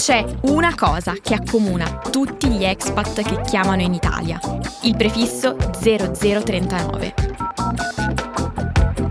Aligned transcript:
C'è 0.00 0.24
una 0.44 0.74
cosa 0.74 1.12
che 1.20 1.34
accomuna 1.34 1.98
tutti 1.98 2.48
gli 2.48 2.64
expat 2.64 3.20
che 3.20 3.42
chiamano 3.42 3.82
in 3.82 3.92
Italia, 3.92 4.40
il 4.84 4.96
prefisso 4.96 5.54
0039. 5.78 7.14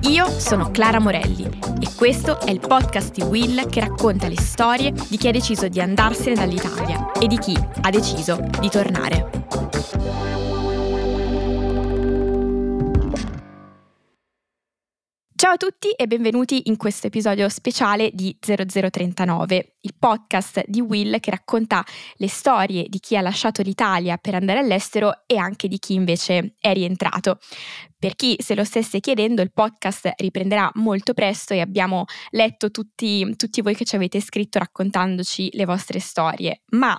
Io 0.09 0.27
sono 0.39 0.71
Clara 0.71 0.99
Morelli 0.99 1.43
e 1.79 1.93
questo 1.95 2.41
è 2.41 2.49
il 2.49 2.59
podcast 2.59 3.13
di 3.13 3.21
Will 3.21 3.69
che 3.69 3.81
racconta 3.81 4.27
le 4.27 4.41
storie 4.41 4.91
di 4.91 5.17
chi 5.17 5.27
ha 5.27 5.31
deciso 5.31 5.67
di 5.67 5.79
andarsene 5.79 6.33
dall'Italia 6.33 7.11
e 7.11 7.27
di 7.27 7.37
chi 7.37 7.55
ha 7.81 7.89
deciso 7.91 8.43
di 8.59 8.69
tornare. 8.69 9.29
Ciao 15.39 15.53
a 15.53 15.57
tutti 15.57 15.91
e 15.91 16.05
benvenuti 16.05 16.63
in 16.65 16.75
questo 16.75 17.07
episodio 17.07 17.47
speciale 17.47 18.11
di 18.13 18.37
0039, 18.39 19.77
il 19.81 19.95
podcast 19.97 20.63
di 20.67 20.81
Will 20.81 21.19
che 21.19 21.31
racconta 21.31 21.83
le 22.15 22.27
storie 22.27 22.85
di 22.87 22.99
chi 22.99 23.15
ha 23.15 23.21
lasciato 23.21 23.61
l'Italia 23.61 24.17
per 24.17 24.35
andare 24.35 24.59
all'estero 24.59 25.23
e 25.25 25.37
anche 25.37 25.67
di 25.67 25.79
chi 25.79 25.93
invece 25.93 26.55
è 26.59 26.73
rientrato. 26.73 27.39
Per 27.99 28.15
chi 28.15 28.37
se 28.39 28.55
lo 28.55 28.63
stesse 28.63 29.01
chiedendo, 29.01 29.41
il 29.41 29.51
podcast 29.51 30.13
riprenderà 30.19 30.71
molto 30.75 31.13
presto 31.13 31.53
e 31.53 31.59
abbiamo 31.59 32.05
letto 32.29 32.71
tutti, 32.71 33.35
tutti, 33.35 33.61
voi 33.61 33.75
che 33.75 33.83
ci 33.83 33.97
avete 33.97 34.21
scritto 34.21 34.57
raccontandoci 34.57 35.49
le 35.51 35.65
vostre 35.65 35.99
storie. 35.99 36.61
Ma 36.69 36.97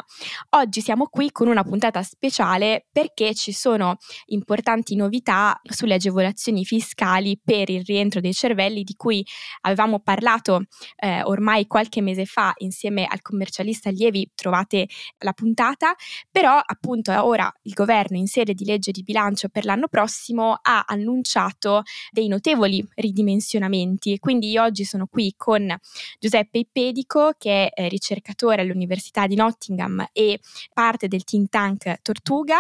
oggi 0.50 0.82
siamo 0.82 1.06
qui 1.06 1.32
con 1.32 1.48
una 1.48 1.64
puntata 1.64 2.02
speciale 2.02 2.86
perché 2.92 3.34
ci 3.34 3.52
sono 3.52 3.96
importanti 4.26 4.94
novità 4.94 5.58
sulle 5.62 5.94
agevolazioni 5.94 6.66
fiscali 6.66 7.40
per 7.42 7.70
il 7.70 7.82
rientro 7.82 8.20
dei 8.20 8.34
cervelli 8.34 8.82
di 8.82 8.92
cui 8.92 9.26
avevamo 9.62 10.00
parlato 10.00 10.64
eh, 10.96 11.22
ormai 11.22 11.66
qualche 11.66 12.02
mese 12.02 12.26
fa 12.26 12.52
insieme 12.70 13.04
al 13.04 13.20
commercialista 13.20 13.90
Lievi. 13.90 14.30
Trovate 14.34 14.88
la 15.18 15.32
puntata, 15.32 15.94
però 16.30 16.58
appunto 16.64 17.12
ora 17.24 17.52
il 17.62 17.72
governo 17.74 18.16
in 18.16 18.26
sede 18.26 18.54
di 18.54 18.64
legge 18.64 18.92
di 18.92 19.02
bilancio 19.02 19.48
per 19.48 19.64
l'anno 19.64 19.88
prossimo 19.88 20.58
ha 20.62 20.84
annunciato 20.86 21.82
dei 22.10 22.28
notevoli 22.28 22.86
ridimensionamenti. 22.94 24.18
Quindi 24.18 24.50
io 24.50 24.62
oggi 24.62 24.84
sono 24.84 25.06
qui 25.06 25.34
con 25.36 25.76
Giuseppe 26.18 26.58
Ipedico, 26.58 27.32
che 27.36 27.70
è 27.70 27.88
ricercatore 27.88 28.62
all'Università 28.62 29.26
di 29.26 29.34
Nottingham 29.34 30.06
e 30.12 30.38
parte 30.72 31.08
del 31.08 31.24
think 31.24 31.48
tank 31.48 32.00
Tortuga. 32.02 32.58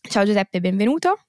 Ciao 0.00 0.24
Giuseppe, 0.24 0.60
benvenuto. 0.60 1.20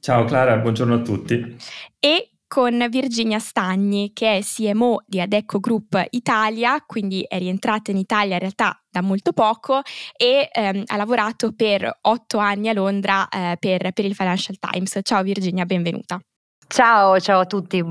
Ciao 0.00 0.24
Clara, 0.24 0.56
buongiorno 0.56 0.94
a 0.94 1.00
tutti. 1.00 1.56
E 1.98 2.30
con 2.50 2.84
Virginia 2.90 3.38
Stagni, 3.38 4.10
che 4.12 4.38
è 4.38 4.40
CMO 4.42 5.04
di 5.06 5.20
Adecco 5.20 5.60
Group 5.60 6.04
Italia, 6.10 6.82
quindi 6.84 7.24
è 7.28 7.38
rientrata 7.38 7.92
in 7.92 7.96
Italia 7.96 8.34
in 8.34 8.40
realtà 8.40 8.76
da 8.90 9.02
molto 9.02 9.32
poco 9.32 9.82
e 10.16 10.48
ehm, 10.50 10.82
ha 10.84 10.96
lavorato 10.96 11.52
per 11.52 11.98
otto 12.00 12.38
anni 12.38 12.68
a 12.68 12.72
Londra 12.72 13.28
eh, 13.28 13.56
per, 13.56 13.92
per 13.92 14.04
il 14.04 14.16
Financial 14.16 14.58
Times. 14.58 14.98
Ciao 15.02 15.22
Virginia, 15.22 15.64
benvenuta. 15.64 16.18
Ciao, 16.66 17.20
ciao 17.20 17.38
a 17.38 17.46
tutti. 17.46 17.84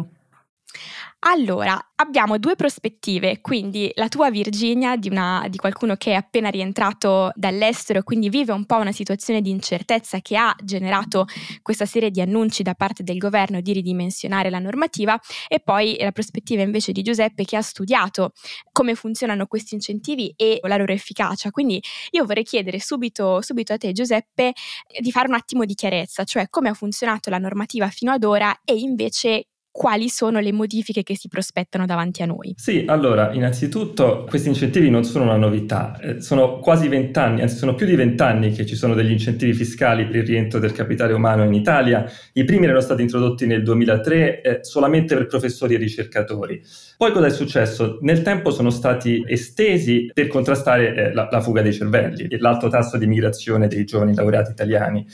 Allora, 1.24 1.78
abbiamo 1.96 2.38
due 2.38 2.56
prospettive, 2.56 3.42
quindi 3.42 3.92
la 3.96 4.08
tua 4.08 4.32
Virginia 4.32 4.96
di, 4.96 5.10
una, 5.10 5.46
di, 5.50 5.58
qualcuno 5.58 5.96
che 5.96 6.12
è 6.12 6.14
appena 6.14 6.48
rientrato 6.48 7.32
dall'estero 7.36 8.00
e 8.00 8.04
quindi 8.04 8.30
vive 8.30 8.54
un 8.54 8.66
po' 8.66 8.78
una 8.78 8.94
situazione 8.94 9.42
di 9.42 9.50
incertezza 9.50 10.22
che 10.22 10.38
ha 10.38 10.56
generato 10.64 11.26
questa 11.62 11.86
serie 11.86 12.10
di 12.10 12.22
annunci 12.22 12.64
da 12.64 12.74
parte 12.74 13.04
del 13.04 13.18
governo 13.18 13.60
di 13.60 13.74
ridimensionare 13.74 14.50
la 14.50 14.60
normativa 14.60 15.20
e 15.50 15.60
poi 15.60 15.98
la 16.00 16.14
prospettiva 16.14 16.62
invece 16.62 16.94
di 16.94 17.02
Giuseppe 17.02 17.44
che 17.44 17.58
ha 17.58 17.62
studiato 17.62 18.32
come 18.72 18.96
funzionano 18.96 19.46
questi 19.46 19.76
incentivi 19.76 20.34
e 20.38 20.62
la 20.64 20.78
loro 20.78 20.94
efficacia. 20.94 21.52
Quindi 21.52 21.84
io 22.12 22.26
vorrei 22.26 22.44
chiedere 22.44 22.80
subito, 22.80 23.42
subito 23.42 23.74
a 23.74 23.78
te 23.78 23.92
Giuseppe 23.92 24.54
di 24.98 25.12
fare 25.12 25.28
un 25.28 25.34
attimo 25.34 25.66
di 25.66 25.74
chiarezza, 25.74 26.24
cioè 26.24 26.48
come 26.50 26.70
ha 26.70 26.74
funzionato 26.74 27.30
la 27.30 27.40
normativa 27.40 27.90
fino 27.90 28.14
ad 28.14 28.24
ora 28.24 28.58
e 28.64 28.76
invece 28.76 29.48
quali 29.72 30.10
sono 30.10 30.40
le 30.40 30.52
modifiche 30.52 31.04
che 31.04 31.16
si 31.16 31.28
prospettano 31.28 31.86
davanti 31.86 32.22
a 32.22 32.26
noi? 32.26 32.54
Sì, 32.58 32.86
allora, 32.88 33.32
innanzitutto 33.34 34.26
questi 34.28 34.50
incentivi 34.50 34.90
non 34.90 35.04
sono 35.04 35.26
una 35.26 35.38
novità, 35.38 35.98
eh, 36.00 36.22
sono 36.22 36.60
quasi 36.60 36.88
vent'anni, 36.88 37.42
anzi 37.42 37.58
sono 37.58 37.76
più 37.76 37.86
di 37.86 37.96
vent'anni 37.96 38.52
che 38.52 38.66
ci 38.66 38.76
sono 38.76 38.94
degli 38.94 39.12
incentivi 39.12 39.54
fiscali 39.54 40.06
per 40.06 40.18
il 40.18 40.26
rientro 40.26 40.60
del 40.60 40.72
capitale 40.72 41.14
umano 41.14 41.44
in 41.44 41.54
Italia. 41.54 42.06
I 42.34 42.44
primi 42.44 42.66
erano 42.66 42.82
stati 42.82 43.02
introdotti 43.02 43.46
nel 43.46 43.64
2003 43.64 44.42
eh, 44.42 44.60
solamente 44.64 45.16
per 45.16 45.28
professori 45.28 45.76
e 45.76 45.78
ricercatori. 45.78 46.62
Poi 46.98 47.12
cosa 47.12 47.28
è 47.28 47.32
successo? 47.32 48.00
Nel 48.02 48.22
tempo 48.22 48.52
sono 48.52 48.70
stati 48.70 49.24
estesi 49.28 50.12
per 50.14 50.28
contrastare 50.28 50.96
eh, 50.96 51.14
la, 51.14 51.30
la 51.32 51.42
fuga 51.42 51.62
dei 51.62 51.74
cervelli 51.74 52.28
e 52.28 52.38
l'alto 52.40 52.68
tasso 52.68 52.98
di 52.98 53.08
migrazione 53.08 53.68
dei 53.68 53.86
giovani 53.86 54.14
laureati 54.14 54.52
italiani. 54.52 55.06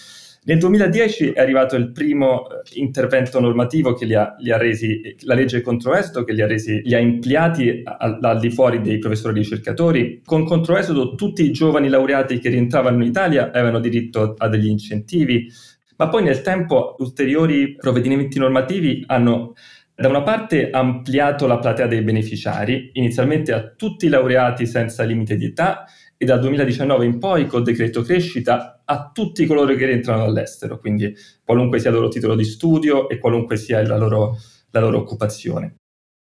Nel 0.47 0.59
2010 0.59 1.31
è 1.31 1.39
arrivato 1.39 1.75
il 1.75 1.91
primo 1.91 2.47
eh, 2.47 2.61
intervento 2.73 3.39
normativo 3.39 3.93
che 3.93 4.05
li 4.05 4.13
ha, 4.13 4.35
li 4.37 4.51
ha 4.51 4.57
resi, 4.57 5.15
la 5.21 5.33
legge 5.33 5.61
controesodo 5.61 6.23
che 6.23 6.33
li 6.33 6.41
ha, 6.43 6.45
resi, 6.45 6.81
li 6.83 6.93
ha 6.93 6.99
ampliati 6.99 7.81
al 7.83 8.37
di 8.39 8.51
fuori 8.51 8.79
dei 8.79 8.99
professori 8.99 9.39
ricercatori. 9.39 10.21
Con 10.23 10.45
controesodo 10.45 11.15
tutti 11.15 11.43
i 11.43 11.51
giovani 11.51 11.89
laureati 11.89 12.37
che 12.37 12.49
rientravano 12.49 12.97
in 12.97 13.09
Italia 13.09 13.49
avevano 13.49 13.79
diritto 13.79 14.35
a 14.37 14.47
degli 14.47 14.67
incentivi, 14.67 15.51
ma 15.97 16.09
poi 16.09 16.21
nel 16.21 16.41
tempo 16.41 16.95
ulteriori 16.99 17.75
provvedimenti 17.75 18.37
normativi 18.37 19.03
hanno 19.07 19.55
da 19.95 20.09
una 20.09 20.21
parte 20.21 20.69
ampliato 20.69 21.47
la 21.47 21.57
platea 21.57 21.87
dei 21.87 22.03
beneficiari, 22.03 22.91
inizialmente 22.93 23.51
a 23.51 23.73
tutti 23.75 24.05
i 24.05 24.09
laureati 24.09 24.67
senza 24.67 25.01
limite 25.01 25.37
di 25.37 25.45
età 25.45 25.85
e 26.17 26.25
dal 26.25 26.39
2019 26.39 27.03
in 27.03 27.17
poi 27.17 27.47
col 27.47 27.63
decreto 27.63 28.03
crescita 28.03 28.74
a 28.85 29.11
tutti 29.13 29.45
coloro 29.45 29.75
che 29.75 29.85
rientrano 29.85 30.25
dall'estero, 30.25 30.79
quindi 30.79 31.13
qualunque 31.43 31.79
sia 31.79 31.89
il 31.89 31.95
loro 31.95 32.07
titolo 32.09 32.35
di 32.35 32.43
studio 32.43 33.09
e 33.09 33.17
qualunque 33.17 33.57
sia 33.57 33.85
la 33.85 33.97
loro, 33.97 34.37
la 34.71 34.79
loro 34.79 34.99
occupazione. 34.99 35.75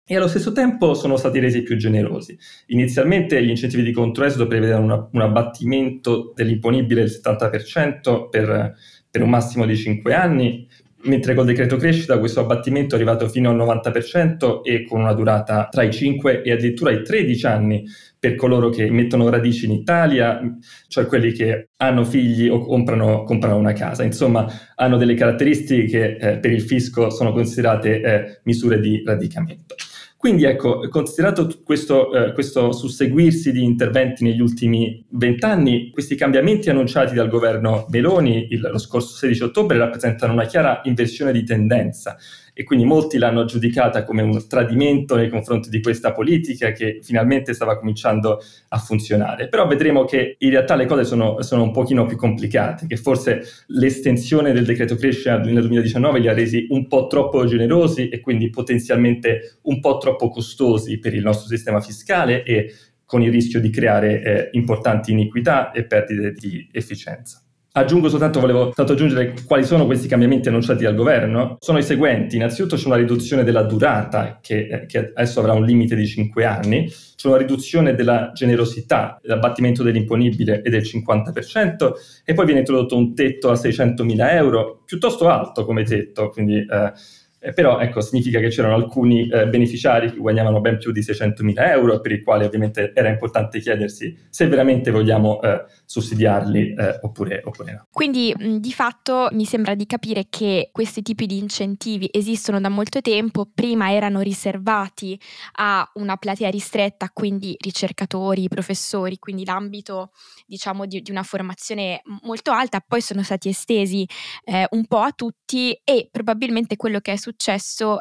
E 0.09 0.16
allo 0.16 0.30
stesso 0.30 0.53
tempo 0.53 0.94
sono 0.94 1.18
stati 1.18 1.40
resi 1.40 1.63
più 1.63 1.75
generosi. 1.75 2.38
Inizialmente 2.68 3.44
gli 3.44 3.50
incentivi 3.50 3.84
di 3.84 3.91
controesodo 3.91 4.47
prevedevano 4.47 4.86
una, 4.86 5.09
un 5.12 5.22
abbattimento 5.22 6.31
dell'imponibile 6.34 7.02
del 7.02 7.12
70% 7.12 8.30
per, 8.30 8.75
per 9.09 9.22
un 9.22 9.30
massimo 9.30 9.66
di 9.66 9.75
5 9.75 10.13
anni, 10.13 10.67
mentre 11.03 11.34
col 11.34 11.46
decreto 11.46 11.78
crescita 11.78 12.18
questo 12.19 12.40
abbattimento 12.40 12.96
è 12.96 12.97
arrivato 12.97 13.28
fino 13.30 13.50
al 13.50 13.58
90% 13.58 14.62
e 14.63 14.85
con 14.85 15.02
una 15.02 15.13
durata 15.13 15.68
tra 15.69 15.84
i 15.84 15.91
5 15.91 16.41
e 16.41 16.52
addirittura 16.52 16.91
i 16.91 17.03
13 17.03 17.46
anni 17.46 17.85
per 18.19 18.35
coloro 18.35 18.69
che 18.69 18.90
mettono 18.90 19.30
radici 19.30 19.66
in 19.66 19.72
Italia, 19.72 20.40
cioè 20.88 21.06
quelli 21.06 21.31
che 21.31 21.69
hanno 21.78 22.03
figli 22.03 22.47
o 22.47 22.59
comprano, 22.59 23.24
comprano 23.24 23.57
una 23.57 23.74
casa. 23.74 24.03
Insomma, 24.03 24.47
hanno 24.75 24.97
delle 24.97 25.13
caratteristiche 25.13 25.86
che 25.86 26.18
eh, 26.19 26.38
per 26.40 26.52
il 26.52 26.62
fisco 26.62 27.12
sono 27.12 27.31
considerate 27.31 28.02
eh, 28.02 28.40
misure 28.44 28.80
di 28.80 29.03
radicamento. 29.06 29.75
Quindi 30.18 30.46
ecco, 30.46 30.88
considerato 30.90 31.48
questo, 31.64 32.12
eh, 32.12 32.34
questo, 32.34 32.72
susseguirsi 32.72 33.52
di 33.52 33.64
interventi 33.64 34.24
negli 34.24 34.42
ultimi 34.42 35.06
vent'anni, 35.10 35.92
questi 35.92 36.16
cambiamenti 36.16 36.72
annunciati 36.72 37.14
dal 37.14 37.30
governo 37.30 37.86
Meloni 37.90 38.48
il, 38.50 38.62
lo 38.62 38.80
scorso 38.80 39.16
16 39.16 39.44
ottobre 39.44 39.78
rappresentano 39.78 40.34
una 40.34 40.46
chiara 40.46 40.82
inversione 40.86 41.32
di 41.32 41.44
tendenza 41.44 42.18
e 42.57 42.63
quindi 42.63 42.85
molti 42.85 43.19
l'hanno 43.19 43.45
giudicata 43.45 44.03
come 44.03 44.23
un 44.23 44.47
tradimento 44.47 45.16
nei 45.16 45.29
confronti 45.29 45.69
di 45.69 45.79
questa 45.79 46.12
politica 46.12 46.72
che 46.72 47.01
finalmente 47.03 47.53
stava 47.53 47.78
cominciando 47.78 48.41
a 48.69 48.78
funzionare. 48.79 49.47
Però 49.47 49.68
vedremo 49.68 50.06
che 50.06 50.38
in 50.40 50.50
realtà 50.50 50.73
le 50.73 50.88
cose 50.88 51.03
sono, 51.03 51.44
sono 51.44 51.62
un 51.62 51.72
pochino 51.72 52.07
più 52.07 52.18
complicate, 52.18 52.88
che 52.88 52.97
forse 52.97 53.44
l'estensione 53.68 54.53
del 54.53 54.66
decreto 54.66 54.95
crescita 54.95 55.38
nel 55.38 55.59
2019 55.59 56.18
li 56.18 56.28
ha 56.28 56.34
resi 56.34 56.66
un 56.69 56.88
po' 56.88 57.06
troppo 57.06 57.45
generosi 57.45 58.09
e 58.09 58.22
quindi 58.22 58.50
potenzialmente 58.50 59.59
un 59.63 59.79
po' 59.79 60.00
troppo 60.00 60.29
costosi 60.29 60.98
per 60.98 61.13
il 61.13 61.21
nostro 61.21 61.48
sistema 61.48 61.80
fiscale 61.80 62.42
e 62.42 62.74
con 63.06 63.21
il 63.21 63.31
rischio 63.31 63.62
di 63.62 63.69
creare 63.69 64.24
eh, 64.24 64.50
importanti 64.53 65.12
iniquità 65.12 65.71
e 65.71 65.86
perdite 65.86 66.31
di 66.31 66.68
efficienza. 66.71 67.47
Aggiungo 67.77 68.09
soltanto, 68.09 68.39
volevo 68.39 68.71
tanto 68.71 68.94
aggiungere 68.94 69.35
quali 69.45 69.63
sono 69.63 69.85
questi 69.85 70.07
cambiamenti 70.07 70.47
annunciati 70.47 70.83
dal 70.83 70.95
governo. 70.95 71.57
Sono 71.59 71.77
i 71.77 71.83
seguenti. 71.83 72.35
Innanzitutto 72.35 72.75
c'è 72.75 72.88
una 72.88 72.95
riduzione 72.95 73.44
della 73.44 73.62
durata, 73.62 74.39
che, 74.41 74.68
eh, 74.68 74.85
che 74.88 75.12
adesso 75.13 75.41
avrà 75.41 75.53
un 75.53 75.63
limite 75.63 75.95
di 75.95 76.07
5 76.07 76.44
anni, 76.44 76.91
c'è 77.15 77.27
una 77.27 77.38
riduzione 77.38 77.94
della 77.94 78.31
generosità, 78.33 79.19
l'abbattimento 79.21 79.83
dell'imponibile 79.83 80.62
è 80.62 80.69
del 80.69 80.81
50% 80.81 81.91
e 82.25 82.33
poi 82.33 82.45
viene 82.45 82.62
introdotto 82.62 82.97
un 82.97 83.13
tetto 83.13 83.51
a 83.51 83.53
600.000 83.53 84.31
euro, 84.31 84.81
piuttosto 84.83 85.27
alto 85.27 85.63
come 85.63 85.83
tetto, 85.83 86.29
quindi 86.29 86.57
eh, 86.57 86.91
eh, 87.39 87.54
però 87.54 87.80
ecco, 87.80 88.01
significa 88.01 88.39
che 88.39 88.50
c'erano 88.50 88.74
alcuni 88.74 89.30
eh, 89.30 89.48
beneficiari 89.48 90.12
che 90.12 90.18
guadagnavano 90.18 90.60
ben 90.60 90.78
più 90.78 90.92
di 90.92 91.01
600.000 91.01 91.54
euro, 91.69 92.01
per 92.01 92.12
i 92.12 92.22
quali 92.22 92.45
ovviamente 92.45 92.92
era 92.95 93.10
importante 93.10 93.60
chiedersi 93.60 94.18
se 94.30 94.48
veramente 94.48 94.89
vogliamo 94.89 95.39
eh, 95.42 95.66
sussidiarli 95.86 96.74
eh, 96.74 97.00
oppure, 97.01 97.42
oppure, 97.45 97.74
no. 97.74 97.86
Quindi 97.92 98.34
di 98.60 98.74
fatto 98.74 99.30
mi 99.31 99.45
sembra 99.45 99.75
di 99.75 99.86
capire 99.86 100.25
che 100.30 100.69
questi 100.72 101.01
tipi 101.04 101.28
di 101.28 101.38
incentivi 101.38 102.10
esistono 102.12 102.60
da 102.60 102.69
molto 102.69 103.01
tempo, 103.01 103.48
prima 103.54 103.94
erano 103.94 104.22
riservati 104.22 105.19
a 105.57 105.89
una 105.95 106.18
platea 106.18 106.50
ristretta, 106.50 107.10
quindi 107.13 107.56
ricercatori, 107.60 108.48
professori, 108.48 109.19
quindi 109.19 109.45
l'ambito 109.45 110.12
diciamo 110.45 110.86
di, 110.86 111.01
di 111.01 111.12
una 111.12 111.24
formazione 111.24 112.01
molto 112.24 112.51
alta, 112.51 112.84
poi 112.86 113.01
sono 113.01 113.22
stati 113.22 113.50
estesi 113.50 114.07
eh, 114.44 114.66
un 114.72 114.86
po' 114.88 115.00
a 115.00 115.12
tutti 115.12 115.80
e 115.84 116.10
probabilmente 116.12 116.75
quello 116.75 117.00
che 117.00 117.13
è 117.13 117.16
successo 117.16 117.26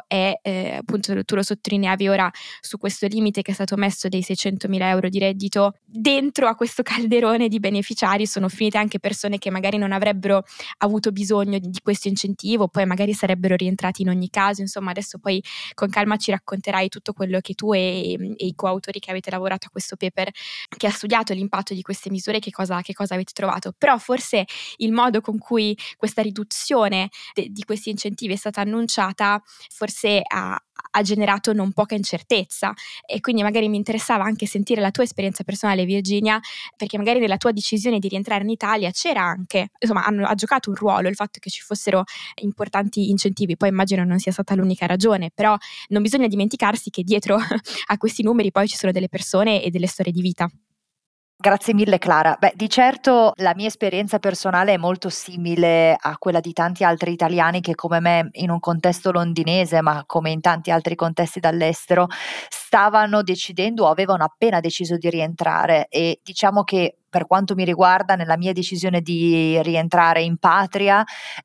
è, 0.07 0.39
eh, 0.41 0.75
appunto 0.75 1.23
tu 1.23 1.35
lo 1.35 1.43
sottolineavi 1.43 2.07
ora 2.07 2.29
su 2.61 2.77
questo 2.77 3.07
limite 3.07 3.41
che 3.41 3.51
è 3.51 3.53
stato 3.53 3.75
messo 3.75 4.07
dei 4.07 4.21
600.000 4.21 4.81
euro 4.81 5.09
di 5.09 5.19
reddito, 5.19 5.73
dentro 5.83 6.47
a 6.47 6.55
questo 6.55 6.83
calderone 6.83 7.47
di 7.47 7.59
beneficiari 7.59 8.25
sono 8.27 8.49
finite 8.49 8.77
anche 8.77 8.99
persone 8.99 9.37
che 9.37 9.49
magari 9.49 9.77
non 9.77 9.91
avrebbero 9.91 10.43
avuto 10.77 11.11
bisogno 11.11 11.59
di, 11.59 11.69
di 11.69 11.79
questo 11.81 12.07
incentivo, 12.07 12.67
poi 12.67 12.85
magari 12.85 13.13
sarebbero 13.13 13.55
rientrati 13.55 14.01
in 14.01 14.09
ogni 14.09 14.29
caso, 14.29 14.61
insomma 14.61 14.91
adesso 14.91 15.17
poi 15.17 15.43
con 15.73 15.89
calma 15.89 16.17
ci 16.17 16.31
racconterai 16.31 16.89
tutto 16.89 17.13
quello 17.13 17.39
che 17.39 17.53
tu 17.53 17.73
e, 17.73 18.13
e 18.13 18.45
i 18.45 18.55
coautori 18.55 18.99
che 18.99 19.11
avete 19.11 19.29
lavorato 19.29 19.67
a 19.67 19.69
questo 19.69 19.95
paper, 19.95 20.29
che 20.75 20.87
ha 20.87 20.91
studiato 20.91 21.33
l'impatto 21.33 21.73
di 21.73 21.81
queste 21.81 22.09
misure, 22.09 22.39
che 22.39 22.51
cosa, 22.51 22.81
che 22.81 22.93
cosa 22.93 23.13
avete 23.13 23.31
trovato, 23.33 23.73
però 23.77 23.97
forse 23.97 24.45
il 24.77 24.91
modo 24.91 25.21
con 25.21 25.37
cui 25.37 25.77
questa 25.97 26.21
riduzione 26.21 27.09
de, 27.33 27.47
di 27.49 27.63
questi 27.63 27.89
incentivi 27.89 28.33
è 28.33 28.37
stata 28.37 28.61
annunciata 28.61 29.16
forse 29.69 30.21
ha, 30.25 30.59
ha 30.91 31.01
generato 31.01 31.53
non 31.53 31.71
poca 31.71 31.95
incertezza 31.95 32.73
e 33.05 33.19
quindi 33.19 33.41
magari 33.41 33.67
mi 33.69 33.77
interessava 33.77 34.23
anche 34.23 34.45
sentire 34.45 34.81
la 34.81 34.91
tua 34.91 35.03
esperienza 35.03 35.43
personale 35.43 35.85
Virginia 35.85 36.39
perché 36.75 36.97
magari 36.97 37.19
nella 37.19 37.37
tua 37.37 37.51
decisione 37.51 37.99
di 37.99 38.07
rientrare 38.07 38.43
in 38.43 38.49
Italia 38.49 38.91
c'era 38.91 39.21
anche, 39.21 39.69
insomma 39.79 40.05
hanno, 40.05 40.25
ha 40.25 40.35
giocato 40.35 40.69
un 40.69 40.75
ruolo 40.75 41.09
il 41.09 41.15
fatto 41.15 41.39
che 41.39 41.49
ci 41.49 41.61
fossero 41.61 42.03
importanti 42.41 43.09
incentivi, 43.09 43.57
poi 43.57 43.69
immagino 43.69 44.03
non 44.03 44.19
sia 44.19 44.31
stata 44.31 44.55
l'unica 44.55 44.85
ragione, 44.85 45.31
però 45.33 45.55
non 45.89 46.01
bisogna 46.01 46.27
dimenticarsi 46.27 46.89
che 46.89 47.03
dietro 47.03 47.37
a 47.87 47.97
questi 47.97 48.23
numeri 48.23 48.51
poi 48.51 48.67
ci 48.67 48.77
sono 48.77 48.91
delle 48.91 49.09
persone 49.09 49.63
e 49.63 49.69
delle 49.69 49.87
storie 49.87 50.11
di 50.11 50.21
vita. 50.21 50.49
Grazie 51.39 51.75
mille 51.75 51.99
Clara. 51.99 52.35
Beh, 52.39 52.53
di 52.55 52.67
certo 52.67 53.33
la 53.35 53.53
mia 53.55 53.67
esperienza 53.67 54.17
personale 54.17 54.73
è 54.73 54.77
molto 54.77 55.07
simile 55.09 55.95
a 55.95 56.17
quella 56.17 56.39
di 56.39 56.51
tanti 56.51 56.83
altri 56.83 57.11
italiani 57.11 57.61
che 57.61 57.75
come 57.75 57.99
me 57.99 58.29
in 58.33 58.49
un 58.49 58.59
contesto 58.59 59.11
londinese, 59.11 59.81
ma 59.83 60.03
come 60.07 60.31
in 60.31 60.41
tanti 60.41 60.71
altri 60.71 60.95
contesti 60.95 61.39
dall'estero, 61.39 62.07
stavano 62.49 63.21
decidendo 63.21 63.85
o 63.85 63.89
avevano 63.89 64.23
appena 64.23 64.59
deciso 64.59 64.97
di 64.97 65.11
rientrare 65.11 65.85
e 65.89 66.19
diciamo 66.23 66.63
che 66.63 66.95
per 67.17 67.25
quanto 67.25 67.55
mi 67.55 67.65
riguarda, 67.65 68.13
nella 68.13 68.37
mia 68.37 68.53
decisione 68.53 69.01
di 69.01 69.59
rientrare 69.63 70.21
in 70.21 70.37
patria, 70.37 71.03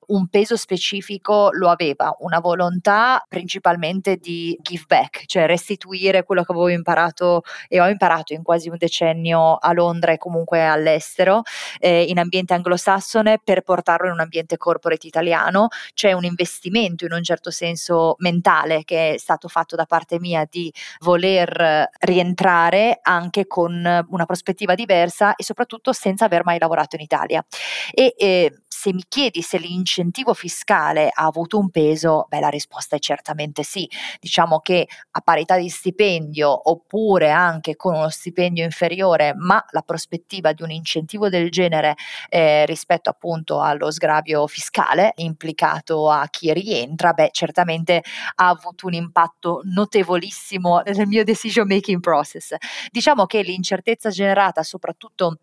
un 0.09 0.29
peso 0.29 0.55
specifico 0.55 1.49
lo 1.53 1.71
aveva, 1.71 2.15
una 2.19 2.41
volontà 2.41 3.25
principalmente 3.27 4.17
di 4.17 4.55
give 4.61 4.85
back, 4.87 5.25
cioè 5.25 5.47
restituire 5.47 6.25
quello 6.25 6.43
che 6.43 6.53
avevo 6.53 6.69
imparato 6.69 7.41
e 7.69 7.81
ho 7.81 7.89
imparato 7.89 8.35
in 8.35 8.43
quasi 8.43 8.69
un 8.69 8.77
decennio 8.77 9.55
a 9.55 9.73
Londra 9.73 10.13
e 10.13 10.19
comunque 10.19 10.67
all'estero, 10.67 11.41
eh, 11.79 12.03
in 12.03 12.19
ambiente 12.19 12.53
anglosassone, 12.53 13.41
per 13.43 13.63
portarlo 13.63 14.09
in 14.09 14.13
un 14.13 14.21
ambiente 14.21 14.59
corporate 14.59 15.07
italiano. 15.07 15.69
C'è 15.95 16.13
un 16.13 16.25
investimento 16.25 17.07
in 17.07 17.13
un 17.15 17.23
certo 17.23 17.51
senso 17.51 18.17
mentale 18.19 18.83
che 18.85 19.15
è 19.15 19.17
stato 19.17 19.49
fatto 19.49 19.75
da 19.75 19.87
parte 19.87 20.21
mia 20.21 20.47
di 20.47 20.71
voler 21.01 21.89
rientrare 22.01 22.99
anche 23.01 23.47
con 23.47 23.73
una 23.73 24.27
prospettiva 24.27 24.75
diversa 24.75 25.35
e 25.35 25.43
soprattutto 25.43 25.61
senza 25.93 26.25
aver 26.25 26.45
mai 26.45 26.59
lavorato 26.59 26.97
in 26.97 27.03
Italia. 27.03 27.45
E 27.93 28.15
eh, 28.17 28.53
se 28.83 28.93
mi 28.93 29.05
chiedi 29.07 29.43
se 29.43 29.59
l'incentivo 29.59 30.35
fiscale 30.35 31.09
ha 31.13 31.25
avuto 31.25 31.57
un 31.57 31.71
peso, 31.71 32.27
beh 32.29 32.41
la 32.41 32.49
risposta 32.49 32.97
è 32.97 32.99
certamente 32.99 33.63
sì. 33.63 33.89
Diciamo 34.19 34.59
che 34.59 34.89
a 35.13 35.21
parità 35.21 35.57
di 35.57 35.69
stipendio 35.69 36.69
oppure 36.69 37.31
anche 37.31 37.77
con 37.77 37.95
uno 37.95 38.09
stipendio 38.09 38.65
inferiore, 38.65 39.35
ma 39.37 39.65
la 39.71 39.83
prospettiva 39.83 40.53
di 40.53 40.65
un 40.65 40.73
incentivo 40.73 41.29
del 41.29 41.49
genere 41.51 41.95
eh, 42.29 42.67
rispetto 42.67 43.09
appunto 43.09 43.61
allo 43.61 43.89
sgravio 43.93 44.49
fiscale 44.49 45.13
implicato 45.17 46.11
a 46.11 46.27
chi 46.29 46.53
rientra, 46.53 47.13
beh 47.13 47.29
certamente 47.31 48.03
ha 48.35 48.49
avuto 48.49 48.87
un 48.87 48.95
impatto 48.95 49.61
notevolissimo 49.63 50.81
nel 50.85 51.07
mio 51.07 51.23
decision 51.23 51.69
making 51.69 52.01
process. 52.01 52.57
Diciamo 52.91 53.27
che 53.27 53.43
l'incertezza 53.43 54.11
generata 54.11 54.65
soprattutto 54.65 55.37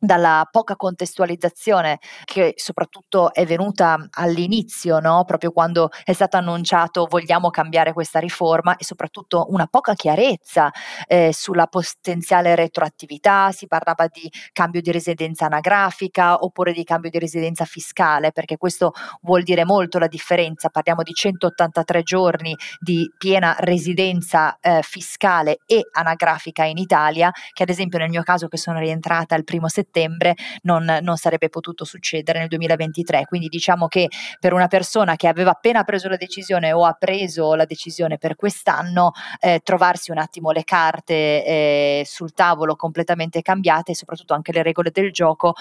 dalla 0.00 0.48
poca 0.50 0.76
contestualizzazione 0.76 1.98
che 2.24 2.54
soprattutto 2.56 3.34
è 3.34 3.44
venuta 3.44 4.08
all'inizio, 4.12 4.98
no? 4.98 5.24
proprio 5.26 5.52
quando 5.52 5.90
è 6.04 6.14
stato 6.14 6.38
annunciato 6.38 7.06
vogliamo 7.06 7.50
cambiare 7.50 7.92
questa 7.92 8.18
riforma 8.18 8.76
e 8.76 8.84
soprattutto 8.84 9.46
una 9.50 9.66
poca 9.66 9.92
chiarezza 9.92 10.70
eh, 11.06 11.32
sulla 11.34 11.66
potenziale 11.66 12.54
retroattività, 12.54 13.52
si 13.52 13.66
parlava 13.66 14.06
di 14.06 14.30
cambio 14.52 14.80
di 14.80 14.90
residenza 14.90 15.46
anagrafica 15.46 16.42
oppure 16.42 16.72
di 16.72 16.82
cambio 16.82 17.10
di 17.10 17.18
residenza 17.18 17.66
fiscale, 17.66 18.32
perché 18.32 18.56
questo 18.56 18.92
vuol 19.20 19.42
dire 19.42 19.66
molto 19.66 19.98
la 19.98 20.06
differenza, 20.06 20.70
parliamo 20.70 21.02
di 21.02 21.12
183 21.12 22.02
giorni 22.02 22.56
di 22.78 23.06
piena 23.18 23.54
residenza 23.58 24.58
eh, 24.60 24.80
fiscale 24.82 25.58
e 25.66 25.82
anagrafica 25.92 26.64
in 26.64 26.78
Italia, 26.78 27.30
che 27.52 27.64
ad 27.64 27.68
esempio 27.68 27.98
nel 27.98 28.08
mio 28.08 28.22
caso 28.22 28.48
che 28.48 28.56
sono 28.56 28.78
rientrata 28.78 29.34
il 29.34 29.44
primo 29.44 29.68
settembre, 29.68 29.88
settembre 29.90 30.36
non, 30.62 30.98
non 31.02 31.16
sarebbe 31.16 31.48
potuto 31.48 31.84
succedere 31.84 32.38
nel 32.38 32.48
2023. 32.48 33.24
Quindi 33.26 33.48
diciamo 33.48 33.88
che 33.88 34.08
per 34.38 34.52
una 34.52 34.68
persona 34.68 35.16
che 35.16 35.26
aveva 35.26 35.50
appena 35.50 35.82
preso 35.82 36.08
la 36.08 36.16
decisione 36.16 36.72
o 36.72 36.84
ha 36.84 36.92
preso 36.92 37.54
la 37.54 37.64
decisione 37.64 38.16
per 38.16 38.36
quest'anno, 38.36 39.10
eh, 39.40 39.60
trovarsi 39.62 40.10
un 40.10 40.18
attimo 40.18 40.52
le 40.52 40.64
carte 40.64 41.14
eh, 41.14 42.02
sul 42.06 42.32
tavolo 42.32 42.76
completamente 42.76 43.42
cambiate 43.42 43.92
e 43.92 43.94
soprattutto 43.94 44.34
anche 44.34 44.52
le 44.52 44.62
regole 44.62 44.90
del 44.92 45.10
gioco 45.10 45.54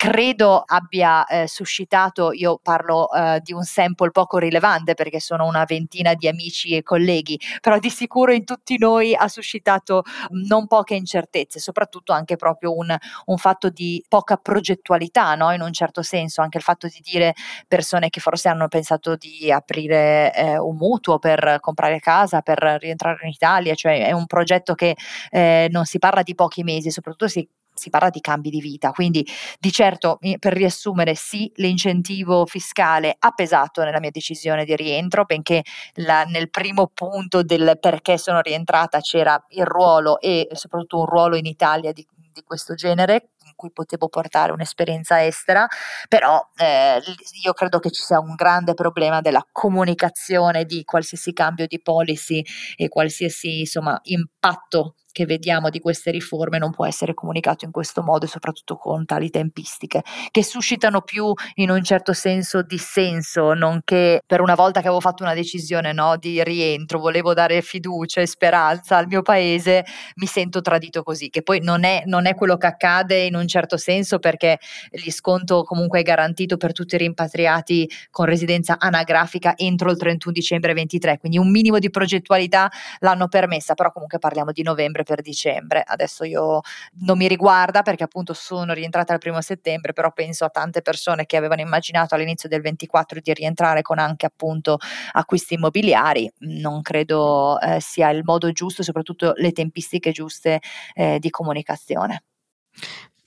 credo 0.00 0.62
abbia 0.64 1.26
eh, 1.26 1.46
suscitato, 1.46 2.32
io 2.32 2.58
parlo 2.62 3.12
eh, 3.12 3.38
di 3.42 3.52
un 3.52 3.64
sample 3.64 4.10
poco 4.10 4.38
rilevante 4.38 4.94
perché 4.94 5.20
sono 5.20 5.44
una 5.44 5.64
ventina 5.64 6.14
di 6.14 6.26
amici 6.26 6.74
e 6.74 6.82
colleghi, 6.82 7.38
però 7.60 7.78
di 7.78 7.90
sicuro 7.90 8.32
in 8.32 8.46
tutti 8.46 8.78
noi 8.78 9.14
ha 9.14 9.28
suscitato 9.28 10.04
non 10.30 10.66
poche 10.68 10.94
incertezze, 10.94 11.58
soprattutto 11.58 12.14
anche 12.14 12.36
proprio 12.36 12.74
un, 12.74 12.96
un 13.26 13.36
fatto 13.36 13.68
di 13.68 14.02
poca 14.08 14.38
progettualità, 14.38 15.34
no? 15.34 15.52
in 15.52 15.60
un 15.60 15.72
certo 15.74 16.00
senso, 16.00 16.40
anche 16.40 16.56
il 16.56 16.64
fatto 16.64 16.86
di 16.86 17.00
dire 17.02 17.34
persone 17.68 18.08
che 18.08 18.20
forse 18.20 18.48
hanno 18.48 18.68
pensato 18.68 19.16
di 19.16 19.52
aprire 19.52 20.34
eh, 20.34 20.56
un 20.56 20.76
mutuo 20.76 21.18
per 21.18 21.58
comprare 21.60 21.98
casa, 21.98 22.40
per 22.40 22.78
rientrare 22.80 23.18
in 23.24 23.32
Italia, 23.32 23.74
cioè 23.74 24.06
è 24.06 24.12
un 24.12 24.24
progetto 24.24 24.74
che 24.74 24.96
eh, 25.28 25.68
non 25.70 25.84
si 25.84 25.98
parla 25.98 26.22
di 26.22 26.34
pochi 26.34 26.62
mesi, 26.62 26.90
soprattutto 26.90 27.28
si 27.28 27.46
si 27.80 27.90
parla 27.90 28.10
di 28.10 28.20
cambi 28.20 28.50
di 28.50 28.60
vita. 28.60 28.90
Quindi 28.90 29.26
di 29.58 29.72
certo, 29.72 30.18
per 30.38 30.52
riassumere, 30.52 31.14
sì, 31.14 31.50
l'incentivo 31.56 32.46
fiscale 32.46 33.16
ha 33.18 33.30
pesato 33.32 33.82
nella 33.82 34.00
mia 34.00 34.10
decisione 34.10 34.64
di 34.64 34.76
rientro, 34.76 35.24
benché 35.24 35.62
la, 35.94 36.24
nel 36.24 36.50
primo 36.50 36.88
punto 36.92 37.42
del 37.42 37.78
perché 37.80 38.18
sono 38.18 38.40
rientrata 38.40 39.00
c'era 39.00 39.42
il 39.50 39.64
ruolo 39.64 40.20
e 40.20 40.48
soprattutto 40.52 40.98
un 40.98 41.06
ruolo 41.06 41.36
in 41.36 41.46
Italia 41.46 41.92
di, 41.92 42.06
di 42.32 42.42
questo 42.44 42.74
genere 42.74 43.30
in 43.46 43.52
cui 43.56 43.70
potevo 43.72 44.08
portare 44.08 44.52
un'esperienza 44.52 45.24
estera, 45.24 45.66
però 46.08 46.40
eh, 46.56 47.00
io 47.42 47.52
credo 47.52 47.78
che 47.78 47.90
ci 47.90 48.02
sia 48.02 48.20
un 48.20 48.34
grande 48.34 48.74
problema 48.74 49.20
della 49.20 49.44
comunicazione 49.50 50.64
di 50.64 50.84
qualsiasi 50.84 51.32
cambio 51.32 51.66
di 51.66 51.80
policy 51.80 52.42
e 52.76 52.88
qualsiasi 52.88 53.60
insomma 53.60 53.98
impatto 54.04 54.94
che 55.12 55.26
vediamo 55.26 55.70
di 55.70 55.80
queste 55.80 56.10
riforme 56.10 56.58
non 56.58 56.70
può 56.70 56.86
essere 56.86 57.14
comunicato 57.14 57.64
in 57.64 57.70
questo 57.70 58.02
modo 58.02 58.24
e 58.24 58.28
soprattutto 58.28 58.76
con 58.76 59.04
tali 59.04 59.30
tempistiche, 59.30 60.02
che 60.30 60.42
suscitano 60.42 61.02
più 61.02 61.32
in 61.54 61.70
un 61.70 61.82
certo 61.82 62.12
senso 62.12 62.62
dissenso, 62.62 63.54
nonché 63.54 64.22
per 64.26 64.40
una 64.40 64.54
volta 64.54 64.80
che 64.80 64.86
avevo 64.86 65.00
fatto 65.00 65.22
una 65.22 65.34
decisione 65.34 65.92
no, 65.92 66.16
di 66.16 66.42
rientro, 66.42 66.98
volevo 66.98 67.34
dare 67.34 67.60
fiducia 67.62 68.20
e 68.20 68.26
speranza 68.26 68.96
al 68.96 69.06
mio 69.06 69.22
paese, 69.22 69.84
mi 70.16 70.26
sento 70.26 70.60
tradito 70.60 71.02
così, 71.02 71.28
che 71.28 71.42
poi 71.42 71.60
non 71.60 71.84
è, 71.84 72.02
non 72.06 72.26
è 72.26 72.34
quello 72.34 72.56
che 72.56 72.66
accade 72.66 73.24
in 73.24 73.34
un 73.34 73.46
certo 73.48 73.76
senso 73.76 74.18
perché 74.18 74.58
gli 74.90 75.10
sconto 75.10 75.62
comunque 75.64 76.00
è 76.00 76.02
garantito 76.02 76.56
per 76.56 76.72
tutti 76.72 76.94
i 76.94 76.98
rimpatriati 76.98 77.88
con 78.10 78.26
residenza 78.26 78.76
anagrafica 78.78 79.56
entro 79.56 79.90
il 79.90 79.96
31 79.96 80.32
dicembre 80.32 80.72
23, 80.72 81.18
quindi 81.18 81.38
un 81.38 81.50
minimo 81.50 81.78
di 81.78 81.90
progettualità 81.90 82.70
l'hanno 83.00 83.28
permessa, 83.28 83.74
però 83.74 83.92
comunque 83.92 84.18
parliamo 84.18 84.52
di 84.52 84.62
novembre 84.62 84.99
novembre 85.00 85.02
per 85.02 85.22
dicembre. 85.22 85.82
Adesso 85.84 86.24
io 86.24 86.60
non 87.00 87.16
mi 87.16 87.28
riguarda 87.28 87.82
perché 87.82 88.04
appunto 88.04 88.32
sono 88.32 88.72
rientrata 88.72 89.12
il 89.12 89.18
primo 89.18 89.40
settembre, 89.40 89.92
però 89.92 90.12
penso 90.12 90.44
a 90.44 90.50
tante 90.50 90.82
persone 90.82 91.26
che 91.26 91.36
avevano 91.36 91.60
immaginato 91.60 92.14
all'inizio 92.14 92.48
del 92.48 92.60
24 92.60 93.20
di 93.20 93.32
rientrare 93.34 93.82
con 93.82 93.98
anche 93.98 94.26
appunto 94.26 94.78
acquisti 95.12 95.54
immobiliari. 95.54 96.30
Non 96.40 96.82
credo 96.82 97.58
eh, 97.60 97.80
sia 97.80 98.10
il 98.10 98.22
modo 98.24 98.52
giusto, 98.52 98.82
soprattutto 98.82 99.32
le 99.36 99.52
tempistiche 99.52 100.12
giuste 100.12 100.60
eh, 100.94 101.18
di 101.18 101.30
comunicazione. 101.30 102.24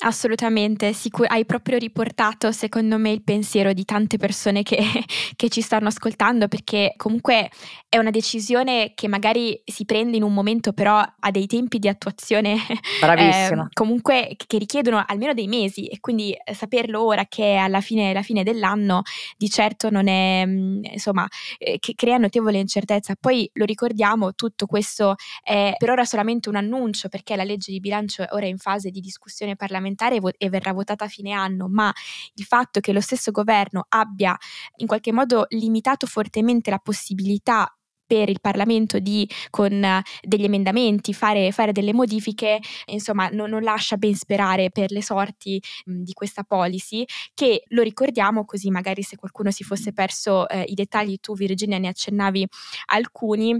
Assolutamente, 0.05 0.91
sicur- 0.91 1.31
hai 1.31 1.45
proprio 1.45 1.77
riportato 1.77 2.51
secondo 2.51 2.97
me 2.97 3.11
il 3.11 3.23
pensiero 3.23 3.71
di 3.71 3.85
tante 3.85 4.17
persone 4.17 4.61
che, 4.61 4.77
che, 5.37 5.47
ci 5.47 5.61
stanno 5.61 5.87
ascoltando 5.87 6.49
perché 6.49 6.93
comunque 6.97 7.49
è 7.87 7.97
una 7.97 8.09
decisione 8.09 8.91
che 8.95 9.07
magari 9.07 9.61
si 9.63 9.85
prende 9.85 10.17
in 10.17 10.23
un 10.23 10.33
momento 10.33 10.73
però 10.73 10.97
ha 10.97 11.31
dei 11.31 11.47
tempi 11.47 11.79
di 11.79 11.87
attuazione 11.87 12.57
eh, 13.17 13.67
comunque 13.71 14.35
che 14.45 14.57
richiedono 14.57 15.01
almeno 15.07 15.33
dei 15.33 15.47
mesi 15.47 15.85
e 15.85 16.01
quindi 16.01 16.33
eh, 16.33 16.53
saperlo 16.53 17.01
ora 17.01 17.25
che 17.25 17.53
è 17.53 17.55
alla 17.55 17.79
fine, 17.79 18.09
alla 18.09 18.23
fine 18.23 18.43
dell'anno 18.43 19.03
di 19.37 19.49
certo 19.49 19.89
non 19.89 20.09
è 20.09 20.43
mm, 20.45 20.83
insomma 20.83 21.25
eh, 21.57 21.77
che 21.79 21.93
crea 21.95 22.17
notevole 22.17 22.59
incertezza. 22.59 23.15
Poi 23.17 23.49
lo 23.53 23.63
ricordiamo, 23.63 24.33
tutto 24.33 24.65
questo 24.65 25.15
è 25.41 25.75
per 25.77 25.89
ora 25.89 26.03
solamente 26.03 26.49
un 26.49 26.57
annuncio 26.57 27.07
perché 27.07 27.37
la 27.37 27.43
legge 27.45 27.71
di 27.71 27.79
bilancio 27.79 28.25
ora 28.31 28.45
è 28.45 28.49
in 28.49 28.57
fase 28.57 28.89
di 28.89 28.99
discussione 28.99 29.55
parlamentare 29.55 29.91
parlamentare 29.95 30.19
e 30.37 30.49
verrà 30.49 30.73
votata 30.73 31.05
a 31.05 31.07
fine 31.07 31.31
anno, 31.31 31.67
ma 31.69 31.91
il 32.35 32.43
fatto 32.43 32.79
che 32.79 32.91
lo 32.91 33.01
stesso 33.01 33.31
governo 33.31 33.85
abbia 33.89 34.37
in 34.77 34.87
qualche 34.87 35.11
modo 35.11 35.45
limitato 35.49 36.07
fortemente 36.07 36.69
la 36.69 36.79
possibilità 36.79 37.67
per 38.05 38.29
il 38.29 38.41
Parlamento 38.41 38.99
di 38.99 39.27
con 39.49 40.01
degli 40.21 40.43
emendamenti 40.43 41.13
fare, 41.13 41.51
fare 41.51 41.71
delle 41.71 41.93
modifiche, 41.93 42.59
insomma 42.87 43.29
non, 43.29 43.49
non, 43.49 43.63
lascia 43.63 43.95
ben 43.95 44.13
sperare 44.13 44.69
per 44.71 44.91
le 44.91 45.01
sorti 45.01 45.61
mh, 45.85 46.01
di 46.01 46.13
questa 46.13 46.43
policy 46.43 47.05
che 47.33 47.63
lo 47.69 47.81
ricordiamo 47.81 48.43
così 48.45 48.69
magari 48.69 49.03
se 49.03 49.15
qualcuno 49.15 49.51
si 49.51 49.63
fosse 49.63 49.93
perso 49.93 50.47
eh, 50.49 50.63
i 50.67 50.73
dettagli 50.73 51.17
tu 51.21 51.33
Virginia 51.33 51.77
ne 51.77 51.87
accennavi 51.87 52.45
alcuni 52.87 53.59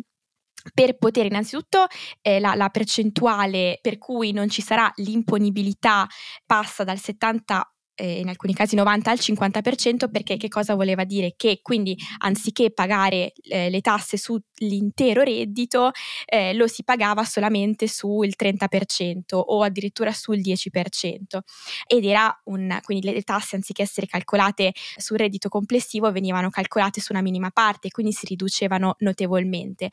per 0.73 0.97
poter 0.97 1.25
innanzitutto 1.25 1.87
eh, 2.21 2.39
la, 2.39 2.55
la, 2.55 2.69
percentuale 2.69 3.79
per 3.81 3.97
cui 3.97 4.31
non 4.31 4.49
ci 4.49 4.61
sarà 4.61 4.91
l'imponibilità 4.95 6.07
passa 6.45 6.83
dal 6.83 6.99
70 6.99 7.72
eh, 7.95 8.19
in 8.19 8.29
alcuni 8.29 8.53
casi 8.53 8.75
90 8.75 9.11
al 9.11 9.17
50% 9.19 10.09
perché 10.09 10.37
che 10.37 10.47
cosa 10.47 10.75
voleva 10.75 11.03
dire? 11.03 11.33
Che 11.35 11.59
quindi 11.61 11.97
anziché 12.19 12.71
pagare 12.71 13.33
eh, 13.43 13.69
le 13.69 13.81
tasse 13.81 14.17
sull'intero 14.17 15.21
reddito 15.21 15.91
eh, 16.25 16.53
lo 16.53 16.67
si 16.67 16.83
pagava 16.83 17.23
solamente 17.23 17.87
sul 17.87 18.33
30% 18.37 19.35
o 19.35 19.61
addirittura 19.61 20.11
sul 20.11 20.39
10% 20.39 21.39
ed 21.87 22.05
era 22.05 22.35
un, 22.45 22.77
quindi 22.83 23.11
le 23.11 23.21
tasse 23.21 23.55
anziché 23.55 23.83
essere 23.83 24.07
calcolate 24.07 24.73
sul 24.97 25.17
reddito 25.17 25.49
complessivo 25.49 26.11
venivano 26.11 26.49
calcolate 26.49 27.01
su 27.01 27.11
una 27.11 27.21
minima 27.21 27.49
parte 27.51 27.89
quindi 27.89 28.11
si 28.11 28.25
riducevano 28.25 28.95
notevolmente. 28.99 29.89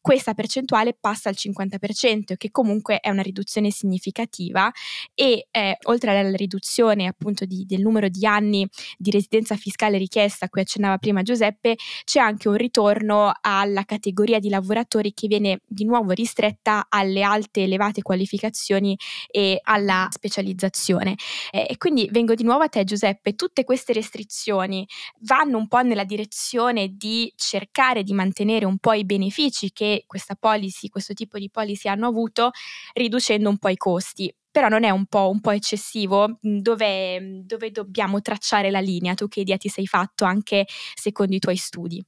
Questa 0.00 0.34
percentuale 0.34 0.96
passa 0.98 1.28
al 1.28 1.36
50% 1.38 2.36
che 2.36 2.50
comunque 2.50 3.00
è 3.00 3.10
una 3.10 3.22
riduzione 3.22 3.70
significativa 3.70 4.70
e 5.14 5.48
eh, 5.50 5.76
oltre 5.84 6.18
alla 6.18 6.36
riduzione 6.36 7.06
appunto 7.06 7.43
di, 7.44 7.64
del 7.66 7.80
numero 7.80 8.08
di 8.08 8.26
anni 8.26 8.66
di 8.96 9.10
residenza 9.10 9.56
fiscale 9.56 9.98
richiesta 9.98 10.46
a 10.46 10.48
cui 10.48 10.60
accennava 10.60 10.98
prima 10.98 11.22
Giuseppe, 11.22 11.76
c'è 12.04 12.20
anche 12.20 12.48
un 12.48 12.56
ritorno 12.56 13.32
alla 13.40 13.84
categoria 13.84 14.38
di 14.38 14.48
lavoratori 14.48 15.12
che 15.12 15.26
viene 15.26 15.60
di 15.66 15.84
nuovo 15.84 16.12
ristretta 16.12 16.86
alle 16.88 17.22
alte 17.22 17.62
elevate 17.62 18.02
qualificazioni 18.02 18.96
e 19.30 19.60
alla 19.62 20.08
specializzazione. 20.10 21.16
Eh, 21.50 21.66
e 21.68 21.76
quindi 21.76 22.08
vengo 22.10 22.34
di 22.34 22.44
nuovo 22.44 22.64
a 22.64 22.68
te 22.68 22.84
Giuseppe, 22.84 23.34
tutte 23.34 23.64
queste 23.64 23.92
restrizioni 23.92 24.86
vanno 25.20 25.58
un 25.58 25.68
po' 25.68 25.82
nella 25.82 26.04
direzione 26.04 26.94
di 26.96 27.32
cercare 27.36 28.02
di 28.02 28.12
mantenere 28.12 28.64
un 28.64 28.78
po' 28.78 28.92
i 28.92 29.04
benefici 29.04 29.72
che 29.72 30.04
questa 30.06 30.34
policy, 30.34 30.88
questo 30.88 31.14
tipo 31.14 31.38
di 31.38 31.50
policy 31.50 31.88
hanno 31.88 32.06
avuto, 32.06 32.50
riducendo 32.92 33.48
un 33.48 33.58
po' 33.58 33.68
i 33.68 33.76
costi 33.76 34.32
però 34.54 34.68
non 34.68 34.84
è 34.84 34.90
un 34.90 35.06
po', 35.06 35.28
un 35.30 35.40
po 35.40 35.50
eccessivo? 35.50 36.38
Dove, 36.40 37.42
dove 37.44 37.72
dobbiamo 37.72 38.20
tracciare 38.20 38.70
la 38.70 38.78
linea? 38.78 39.14
Tu 39.14 39.26
che 39.26 39.40
idea 39.40 39.56
ti 39.56 39.68
sei 39.68 39.86
fatto 39.88 40.24
anche 40.24 40.64
secondo 40.94 41.34
i 41.34 41.40
tuoi 41.40 41.56
studi? 41.56 42.00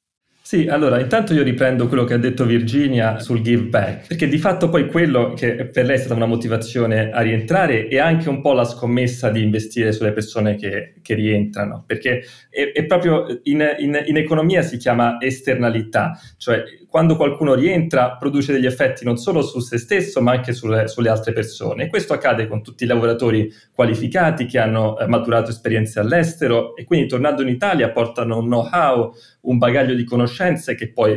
Sì, 0.46 0.68
allora 0.68 1.00
intanto 1.00 1.34
io 1.34 1.42
riprendo 1.42 1.88
quello 1.88 2.04
che 2.04 2.14
ha 2.14 2.18
detto 2.18 2.44
Virginia 2.44 3.18
sul 3.18 3.40
give 3.40 3.64
back, 3.64 4.06
perché 4.06 4.28
di 4.28 4.38
fatto 4.38 4.68
poi 4.68 4.86
quello 4.86 5.32
che 5.32 5.66
per 5.66 5.86
lei 5.86 5.96
è 5.96 5.98
stata 5.98 6.14
una 6.14 6.26
motivazione 6.26 7.10
a 7.10 7.20
rientrare 7.20 7.88
è 7.88 7.98
anche 7.98 8.28
un 8.28 8.40
po' 8.40 8.52
la 8.52 8.62
scommessa 8.62 9.28
di 9.28 9.42
investire 9.42 9.90
sulle 9.90 10.12
persone 10.12 10.54
che, 10.54 11.00
che 11.02 11.14
rientrano, 11.14 11.82
perché 11.84 12.22
è, 12.48 12.70
è 12.72 12.84
proprio 12.84 13.40
in, 13.42 13.74
in, 13.78 14.00
in, 14.06 14.16
economia 14.16 14.62
si 14.62 14.76
chiama 14.76 15.20
esternalità, 15.20 16.16
cioè 16.36 16.62
quando 16.88 17.16
qualcuno 17.16 17.54
rientra 17.54 18.16
produce 18.16 18.52
degli 18.52 18.64
effetti 18.64 19.04
non 19.04 19.16
solo 19.16 19.42
su 19.42 19.58
se 19.58 19.76
stesso 19.76 20.22
ma 20.22 20.30
anche 20.30 20.52
sulle, 20.52 20.88
sulle 20.88 21.08
altre 21.08 21.32
persone. 21.32 21.84
E 21.84 21.88
questo 21.88 22.14
accade 22.14 22.46
con 22.46 22.62
tutti 22.62 22.84
i 22.84 22.86
lavoratori 22.86 23.52
qualificati 23.74 24.46
che 24.46 24.58
hanno 24.58 24.96
eh, 24.98 25.06
maturato 25.06 25.50
esperienze 25.50 26.00
all'estero 26.00 26.74
e 26.76 26.84
quindi 26.84 27.08
tornando 27.08 27.42
in 27.42 27.48
Italia 27.48 27.90
portano 27.90 28.38
un 28.38 28.46
know-how, 28.46 29.12
un 29.46 29.58
bagaglio 29.58 29.94
di 29.94 30.04
conoscenze 30.04 30.74
che 30.74 30.92
poi 30.92 31.12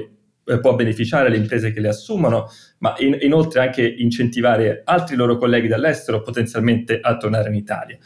eh, 0.50 0.60
può 0.60 0.74
beneficiare 0.76 1.30
le 1.30 1.38
imprese 1.38 1.72
che 1.72 1.80
le 1.80 1.90
assumono, 1.90 2.48
ma 2.80 2.96
in, 2.98 3.18
inoltre 3.22 3.62
anche 3.62 3.88
incentivare 3.88 4.82
altri 4.84 5.16
loro 5.16 5.38
colleghi 5.38 5.68
dall'estero 5.68 6.22
potenzialmente 6.22 7.00
a 7.00 7.18
tornare 7.18 7.50
in 7.50 7.56
Italia. 7.56 7.98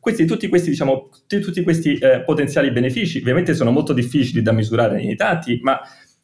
Questi, 0.00 0.26
tutti 0.26 0.48
questi, 0.48 0.68
diciamo, 0.70 1.08
tutti, 1.26 1.62
questi 1.62 1.96
eh, 1.96 2.22
potenziali 2.22 2.70
benefici 2.70 3.20
ovviamente 3.20 3.54
sono 3.54 3.70
molto 3.70 3.94
difficili 3.94 4.42
da 4.42 4.52
misurare 4.52 4.96
nei 4.96 5.14
dati, 5.14 5.60
ma 5.62 5.80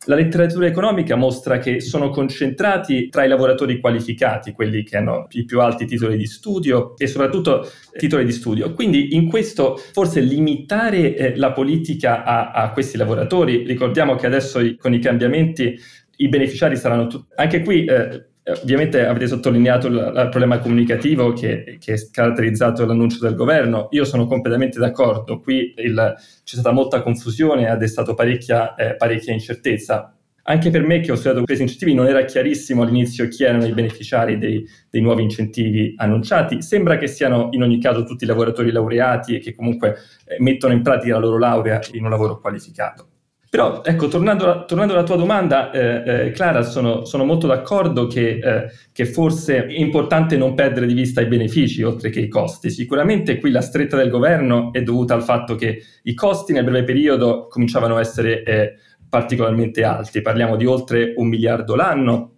la 0.06 0.14
letteratura 0.14 0.66
economica 0.66 1.14
mostra 1.14 1.58
che 1.58 1.80
sono 1.80 2.08
concentrati 2.08 3.10
tra 3.10 3.24
i 3.24 3.28
lavoratori 3.28 3.78
qualificati, 3.78 4.52
quelli 4.52 4.82
che 4.82 4.96
hanno 4.96 5.26
i 5.32 5.44
più 5.44 5.60
alti 5.60 5.84
titoli 5.84 6.16
di 6.16 6.26
studio 6.26 6.96
e 6.96 7.06
soprattutto 7.06 7.68
titoli 7.96 8.24
di 8.24 8.32
studio. 8.32 8.72
Quindi 8.72 9.14
in 9.14 9.28
questo 9.28 9.76
forse 9.76 10.20
limitare 10.20 11.14
eh, 11.14 11.36
la 11.36 11.52
politica 11.52 12.24
a, 12.24 12.50
a, 12.50 12.70
questi 12.70 12.96
lavoratori, 12.96 13.64
ricordiamo 13.66 14.14
che 14.14 14.26
adesso 14.26 14.60
i, 14.60 14.76
con 14.76 14.94
i 14.94 15.00
cambiamenti 15.00 15.78
i 16.16 16.28
beneficiari 16.28 16.76
saranno 16.76 17.06
tutti, 17.06 17.34
anche 17.36 17.62
qui 17.62 17.84
eh, 17.84 18.29
Ovviamente 18.62 19.04
avete 19.04 19.26
sottolineato 19.26 19.86
il, 19.86 19.94
il 19.94 20.28
problema 20.30 20.58
comunicativo 20.58 21.32
che, 21.32 21.78
che, 21.78 21.94
è 21.94 22.10
caratterizzato 22.10 22.82
dall'annuncio 22.82 23.18
del 23.20 23.34
governo. 23.34 23.88
Io 23.90 24.04
sono 24.04 24.26
completamente 24.26 24.78
d'accordo. 24.78 25.40
Qui 25.40 25.74
il, 25.76 26.14
c'è 26.44 26.56
stata 26.56 26.72
molta 26.72 27.02
confusione, 27.02 27.68
ha 27.68 27.76
destato 27.76 28.14
parecchia, 28.14 28.74
eh, 28.74 28.96
parecchia 28.96 29.32
incertezza. 29.32 30.14
Anche 30.42 30.70
per 30.70 30.82
me 30.82 31.00
che 31.00 31.12
ho 31.12 31.16
studiato 31.16 31.44
questi 31.44 31.62
incentivi 31.62 31.94
non 31.94 32.06
era 32.06 32.24
chiarissimo 32.24 32.82
all'inizio 32.82 33.28
chi 33.28 33.44
erano 33.44 33.66
i 33.66 33.72
beneficiari 33.72 34.38
dei, 34.38 34.64
dei, 34.88 35.00
nuovi 35.00 35.22
incentivi 35.22 35.94
annunciati. 35.96 36.62
Sembra 36.62 36.96
che 36.96 37.06
siano 37.06 37.48
in 37.52 37.62
ogni 37.62 37.80
caso 37.80 38.04
tutti 38.04 38.24
lavoratori 38.24 38.72
laureati 38.72 39.36
e 39.36 39.38
che 39.38 39.54
comunque 39.54 39.96
eh, 40.24 40.36
mettono 40.40 40.72
in 40.72 40.82
pratica 40.82 41.14
la 41.14 41.20
loro 41.20 41.38
laurea 41.38 41.80
in 41.92 42.04
un 42.04 42.10
lavoro 42.10 42.40
qualificato. 42.40 43.06
Però, 43.50 43.82
ecco, 43.82 44.06
tornando, 44.06 44.64
tornando 44.64 44.92
alla 44.92 45.02
tua 45.02 45.16
domanda, 45.16 45.72
eh, 45.72 46.26
eh, 46.26 46.30
Clara, 46.30 46.62
sono, 46.62 47.04
sono, 47.04 47.24
molto 47.24 47.48
d'accordo 47.48 48.06
che, 48.06 48.38
eh, 48.40 48.70
che, 48.92 49.06
forse 49.06 49.66
è 49.66 49.72
importante 49.72 50.36
non 50.36 50.54
perdere 50.54 50.86
di 50.86 50.94
vista 50.94 51.20
i 51.20 51.26
benefici 51.26 51.82
oltre 51.82 52.10
che 52.10 52.20
i 52.20 52.28
costi. 52.28 52.70
Sicuramente 52.70 53.40
qui 53.40 53.50
la 53.50 53.60
stretta 53.60 53.96
del 53.96 54.08
governo 54.08 54.72
è 54.72 54.84
dovuta 54.84 55.14
al 55.14 55.24
fatto 55.24 55.56
che 55.56 55.82
i 56.04 56.14
costi 56.14 56.52
nel 56.52 56.62
breve 56.62 56.84
periodo 56.84 57.48
cominciavano 57.48 57.96
a 57.96 58.00
essere 58.00 58.44
eh, 58.44 58.74
particolarmente 59.08 59.82
alti, 59.82 60.22
parliamo 60.22 60.54
di 60.54 60.66
oltre 60.66 61.12
un 61.16 61.26
miliardo 61.26 61.74
l'anno, 61.74 62.34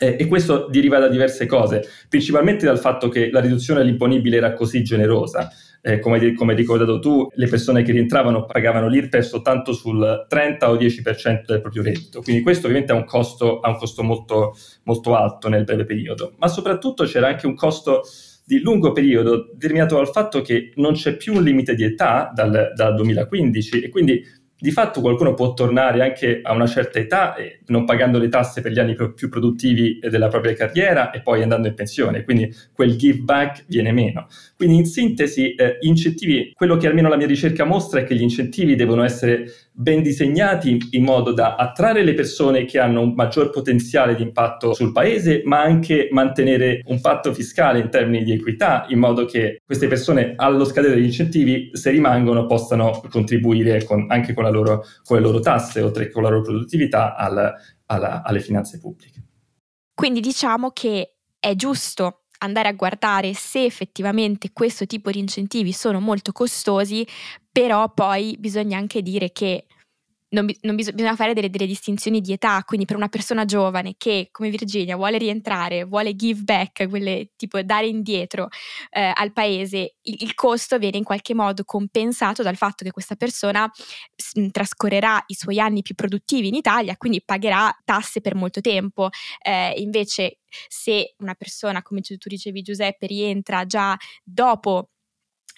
eh, 0.00 0.16
e 0.18 0.26
questo 0.26 0.66
deriva 0.68 0.98
da 0.98 1.06
diverse 1.06 1.46
cose, 1.46 1.84
principalmente 2.08 2.66
dal 2.66 2.80
fatto 2.80 3.08
che 3.08 3.30
la 3.30 3.40
riduzione 3.40 3.82
all'imponibile 3.82 4.38
era 4.38 4.52
così 4.54 4.82
generosa 4.82 5.48
eh, 5.82 5.98
come, 5.98 6.34
come, 6.34 6.54
ricordato 6.54 6.98
tu, 6.98 7.28
le 7.32 7.46
persone 7.46 7.82
che 7.82 7.92
rientravano 7.92 8.44
pagavano 8.44 8.88
l'IRPEF 8.88 9.24
soltanto 9.24 9.72
sul 9.72 10.26
30 10.28 10.70
o 10.70 10.76
10% 10.76 11.44
del 11.46 11.60
proprio 11.60 11.82
reddito. 11.82 12.20
Quindi 12.20 12.42
questo 12.42 12.66
ovviamente 12.66 12.92
ha 12.92 12.96
un 12.96 13.04
costo, 13.04 13.60
ha 13.60 13.68
un 13.70 13.76
costo 13.76 14.02
molto, 14.02 14.56
molto 14.84 15.14
alto 15.14 15.48
nel 15.48 15.64
breve 15.64 15.84
periodo, 15.84 16.34
ma 16.38 16.48
soprattutto 16.48 17.04
c'era 17.04 17.28
anche 17.28 17.46
un 17.46 17.54
costo 17.54 18.02
di 18.44 18.60
lungo 18.60 18.90
periodo 18.90 19.48
determinato 19.52 19.94
dal 19.94 20.08
fatto 20.08 20.40
che 20.40 20.72
non 20.74 20.94
c'è 20.94 21.16
più 21.16 21.34
un 21.34 21.42
limite 21.44 21.74
di 21.76 21.84
età 21.84 22.32
dal, 22.34 22.72
dal 22.74 22.94
2015 22.96 23.80
e 23.80 23.88
quindi 23.88 24.24
di 24.60 24.70
fatto 24.70 25.00
qualcuno 25.00 25.34
può 25.34 25.54
tornare 25.54 26.02
anche 26.02 26.40
a 26.42 26.52
una 26.52 26.66
certa 26.66 26.98
età 26.98 27.34
eh, 27.34 27.60
non 27.66 27.84
pagando 27.84 28.18
le 28.18 28.28
tasse 28.28 28.60
per 28.60 28.72
gli 28.72 28.78
anni 28.78 28.94
più 29.14 29.28
produttivi 29.28 29.98
della 30.00 30.28
propria 30.28 30.54
carriera 30.54 31.10
e 31.10 31.22
poi 31.22 31.42
andando 31.42 31.68
in 31.68 31.74
pensione, 31.74 32.24
quindi 32.24 32.52
quel 32.72 32.96
give 32.96 33.20
back 33.20 33.64
viene 33.66 33.92
meno. 33.92 34.26
Quindi 34.56 34.76
in 34.76 34.86
sintesi, 34.86 35.54
eh, 35.54 35.78
incentivi, 35.80 36.52
quello 36.54 36.76
che 36.76 36.86
almeno 36.86 37.08
la 37.08 37.16
mia 37.16 37.26
ricerca 37.26 37.64
mostra 37.64 38.00
è 38.00 38.04
che 38.04 38.14
gli 38.14 38.22
incentivi 38.22 38.76
devono 38.76 39.02
essere 39.02 39.46
ben 39.72 40.02
disegnati 40.02 40.78
in 40.90 41.04
modo 41.04 41.32
da 41.32 41.54
attrarre 41.54 42.02
le 42.02 42.12
persone 42.12 42.66
che 42.66 42.78
hanno 42.78 43.00
un 43.00 43.14
maggior 43.14 43.48
potenziale 43.48 44.14
di 44.14 44.22
impatto 44.22 44.74
sul 44.74 44.92
paese, 44.92 45.40
ma 45.44 45.62
anche 45.62 46.08
mantenere 46.10 46.82
un 46.86 47.00
patto 47.00 47.32
fiscale 47.32 47.78
in 47.78 47.88
termini 47.88 48.24
di 48.24 48.32
equità, 48.32 48.84
in 48.88 48.98
modo 48.98 49.24
che 49.24 49.62
queste 49.64 49.86
persone 49.86 50.34
allo 50.36 50.64
scadere 50.64 50.94
degli 50.94 51.04
incentivi, 51.04 51.70
se 51.72 51.90
rimangono, 51.90 52.46
possano 52.46 53.00
contribuire 53.08 53.82
con, 53.84 54.04
anche 54.08 54.34
con, 54.34 54.44
loro, 54.50 54.84
con, 55.04 55.16
le 55.16 55.22
loro 55.22 55.40
tasse, 55.40 55.80
oltre 55.80 56.06
che 56.06 56.10
con 56.10 56.22
la 56.22 56.28
loro 56.28 56.42
produttività, 56.42 57.14
al, 57.16 57.52
alla, 57.86 58.22
alle 58.22 58.40
finanze 58.40 58.78
pubbliche. 58.78 59.22
Quindi 59.94 60.20
diciamo 60.20 60.70
che 60.70 61.16
è 61.38 61.54
giusto 61.54 62.22
andare 62.38 62.68
a 62.68 62.72
guardare 62.72 63.34
se 63.34 63.64
effettivamente 63.64 64.52
questo 64.52 64.86
tipo 64.86 65.10
di 65.10 65.18
incentivi 65.18 65.72
sono 65.72 66.00
molto 66.00 66.32
costosi, 66.32 67.06
però 67.50 67.92
poi 67.92 68.36
bisogna 68.38 68.78
anche 68.78 69.02
dire 69.02 69.30
che 69.32 69.66
non, 70.30 70.48
non 70.62 70.76
bis- 70.76 70.92
bisogna 70.92 71.16
fare 71.16 71.34
delle, 71.34 71.50
delle, 71.50 71.66
distinzioni 71.66 72.20
di 72.20 72.32
età, 72.32 72.62
quindi 72.64 72.86
per 72.86 72.96
una 72.96 73.08
persona 73.08 73.44
giovane 73.44 73.94
che 73.96 74.28
come 74.30 74.50
Virginia 74.50 74.96
vuole 74.96 75.18
rientrare, 75.18 75.84
vuole 75.84 76.14
give 76.14 76.42
back, 76.42 76.88
quelle, 76.88 77.30
tipo 77.36 77.60
dare 77.62 77.86
indietro 77.86 78.48
eh, 78.90 79.12
al 79.14 79.32
paese, 79.32 79.96
il, 80.02 80.16
il, 80.20 80.34
costo 80.34 80.78
viene 80.78 80.98
in 80.98 81.04
qualche 81.04 81.34
modo 81.34 81.64
compensato 81.64 82.42
dal 82.42 82.56
fatto 82.56 82.84
che 82.84 82.90
questa 82.90 83.16
persona 83.16 83.70
s- 84.14 84.50
trascorrerà 84.50 85.22
i 85.26 85.34
suoi 85.34 85.58
anni 85.58 85.82
più 85.82 85.94
produttivi 85.94 86.48
in 86.48 86.54
Italia, 86.54 86.96
quindi 86.96 87.22
pagherà 87.24 87.76
tasse 87.84 88.20
per 88.20 88.34
molto 88.34 88.60
tempo. 88.60 89.08
Eh, 89.42 89.74
invece 89.78 90.38
se 90.68 91.14
una 91.18 91.34
persona, 91.34 91.82
come 91.82 92.00
tu 92.00 92.16
dicevi 92.18 92.62
Giuseppe, 92.62 93.06
rientra 93.06 93.66
già 93.66 93.96
dopo 94.22 94.90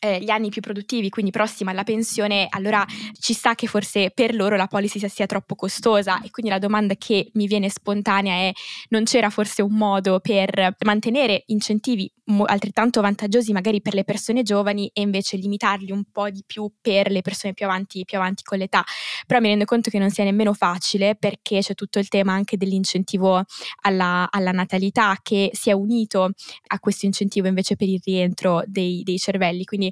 eh, 0.04 0.18
gli 0.20 0.30
anni 0.30 0.48
più 0.48 0.60
produttivi, 0.60 1.10
quindi 1.10 1.30
prossima 1.30 1.70
alla 1.70 1.84
pensione, 1.84 2.48
allora 2.50 2.84
ci 3.18 3.32
sta 3.32 3.54
che 3.54 3.68
forse 3.68 4.10
per 4.10 4.34
loro 4.34 4.56
la 4.56 4.66
policy 4.66 5.08
sia 5.08 5.26
troppo 5.26 5.54
costosa 5.54 6.20
e 6.22 6.30
quindi 6.30 6.50
la 6.50 6.58
domanda 6.58 6.94
che 6.96 7.30
mi 7.34 7.46
viene 7.46 7.68
spontanea 7.68 8.34
è 8.34 8.52
non 8.88 9.04
c'era 9.04 9.30
forse 9.30 9.62
un 9.62 9.74
modo 9.74 10.18
per 10.18 10.74
mantenere 10.84 11.44
incentivi 11.46 12.10
altrettanto 12.46 13.00
vantaggiosi 13.00 13.52
magari 13.52 13.82
per 13.82 13.94
le 13.94 14.04
persone 14.04 14.42
giovani 14.42 14.90
e 14.92 15.00
invece 15.00 15.36
limitarli 15.36 15.90
un 15.90 16.04
po' 16.10 16.30
di 16.30 16.42
più 16.46 16.70
per 16.80 17.10
le 17.10 17.20
persone 17.20 17.52
più 17.52 17.66
avanti, 17.66 18.04
più 18.04 18.16
avanti 18.16 18.42
con 18.42 18.58
l'età. 18.58 18.84
Però 19.26 19.40
mi 19.40 19.48
rendo 19.48 19.64
conto 19.64 19.90
che 19.90 19.98
non 19.98 20.10
sia 20.10 20.24
nemmeno 20.24 20.52
facile 20.52 21.16
perché 21.16 21.60
c'è 21.60 21.74
tutto 21.74 21.98
il 21.98 22.08
tema 22.08 22.32
anche 22.32 22.56
dell'incentivo 22.56 23.44
alla, 23.82 24.28
alla 24.30 24.52
natalità 24.52 25.18
che 25.22 25.50
si 25.52 25.70
è 25.70 25.72
unito 25.72 26.30
a 26.68 26.78
questo 26.78 27.06
incentivo 27.06 27.48
invece 27.48 27.76
per 27.76 27.88
il 27.88 28.00
rientro 28.04 28.62
dei, 28.66 29.02
dei 29.02 29.18
cervelli. 29.18 29.64
Quindi 29.64 29.91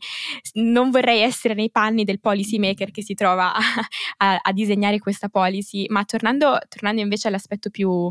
non 0.55 0.91
vorrei 0.91 1.21
essere 1.21 1.55
nei 1.55 1.71
panni 1.71 2.05
del 2.05 2.21
policy 2.21 2.59
maker 2.59 2.91
che 2.91 3.03
si 3.03 3.15
trova 3.15 3.55
a, 3.55 3.61
a, 4.19 4.41
a 4.43 4.53
disegnare 4.53 4.99
questa 4.99 5.29
policy, 5.29 5.87
ma 5.89 6.05
tornando, 6.05 6.59
tornando 6.69 7.01
invece 7.01 7.29
all'aspetto 7.29 7.71
più, 7.71 8.09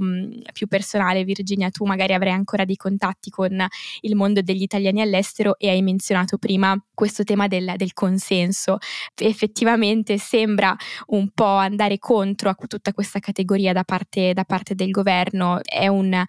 più 0.53 0.67
personale, 0.67 1.23
Virginia, 1.23 1.69
tu 1.69 1.85
magari 1.85 2.13
avrai 2.13 2.33
ancora 2.33 2.65
dei 2.65 2.75
contatti 2.75 3.29
con 3.29 3.65
il 4.01 4.15
mondo 4.15 4.41
degli 4.41 4.61
italiani 4.61 5.01
all'estero 5.01 5.57
e 5.57 5.69
hai 5.69 5.81
menzionato 5.81 6.37
prima 6.37 6.77
questo 6.93 7.23
tema 7.23 7.47
del, 7.47 7.73
del 7.77 7.93
consenso. 7.93 8.77
Effettivamente 9.15 10.17
sembra 10.17 10.75
un 11.07 11.29
po' 11.31 11.45
andare 11.45 11.97
contro 11.97 12.49
a 12.49 12.55
tutta 12.67 12.91
questa 12.93 13.19
categoria 13.19 13.73
da 13.73 13.83
parte, 13.83 14.33
da 14.33 14.43
parte 14.43 14.75
del 14.75 14.91
governo. 14.91 15.59
È 15.63 15.87
un, 15.87 16.23